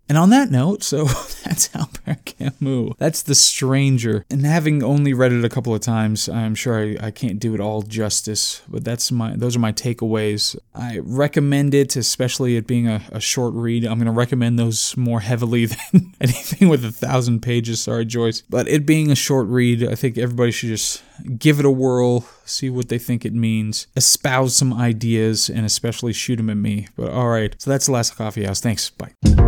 And 0.08 0.18
on 0.18 0.30
that 0.30 0.50
note, 0.50 0.82
so 0.82 1.04
that's 1.44 1.74
Albert 1.74 2.24
Camus. 2.24 2.94
That's 2.98 3.22
The 3.22 3.34
Stranger. 3.34 4.24
And 4.30 4.44
having 4.44 4.82
only 4.82 5.14
read 5.14 5.32
it 5.32 5.44
a 5.44 5.48
couple 5.48 5.74
of 5.74 5.80
times, 5.80 6.28
I'm 6.28 6.54
sure 6.54 6.78
I, 6.78 6.96
I 7.00 7.10
can't 7.10 7.38
do 7.38 7.54
it 7.54 7.60
all 7.60 7.82
justice, 7.82 8.62
but 8.68 8.84
that's 8.84 9.10
my 9.10 9.34
those 9.36 9.56
are 9.56 9.60
my 9.60 9.72
takeaways. 9.72 10.56
I 10.74 10.98
recommend 11.02 11.74
it, 11.74 11.96
especially 11.96 12.56
it 12.56 12.66
being 12.66 12.86
a, 12.86 13.02
a 13.12 13.20
short 13.20 13.54
read. 13.54 13.84
I'm 13.84 13.98
gonna 13.98 14.12
recommend 14.12 14.58
those 14.58 14.96
more 14.96 15.20
heavily 15.20 15.66
than 15.92 16.12
anything 16.20 16.68
with 16.68 16.84
a 16.84 16.92
thousand 16.92 17.40
pages, 17.40 17.80
sorry 17.80 18.04
Joyce. 18.04 18.42
But 18.42 18.68
it 18.68 18.84
being 18.84 19.10
a 19.10 19.16
short 19.16 19.46
read, 19.48 19.86
I 19.88 19.94
think 19.94 20.18
everybody 20.18 20.50
should 20.50 20.68
just 20.68 21.02
give 21.38 21.58
it 21.60 21.64
a 21.64 21.70
whirl, 21.70 22.26
see 22.44 22.68
what 22.68 22.88
they 22.88 22.98
think 22.98 23.24
it 23.24 23.32
means, 23.32 23.86
espouse 23.96 24.56
some 24.56 24.74
ideas, 24.74 25.48
and 25.48 25.64
especially 25.64 26.12
shoot 26.12 26.36
them 26.36 26.50
at 26.50 26.56
me. 26.56 26.88
But 26.96 27.10
alright, 27.10 27.54
so 27.58 27.70
that's 27.70 27.86
the 27.86 27.92
last 27.92 28.16
coffee 28.16 28.44
house. 28.44 28.60
Thanks. 28.60 28.90
Bye. 28.90 29.43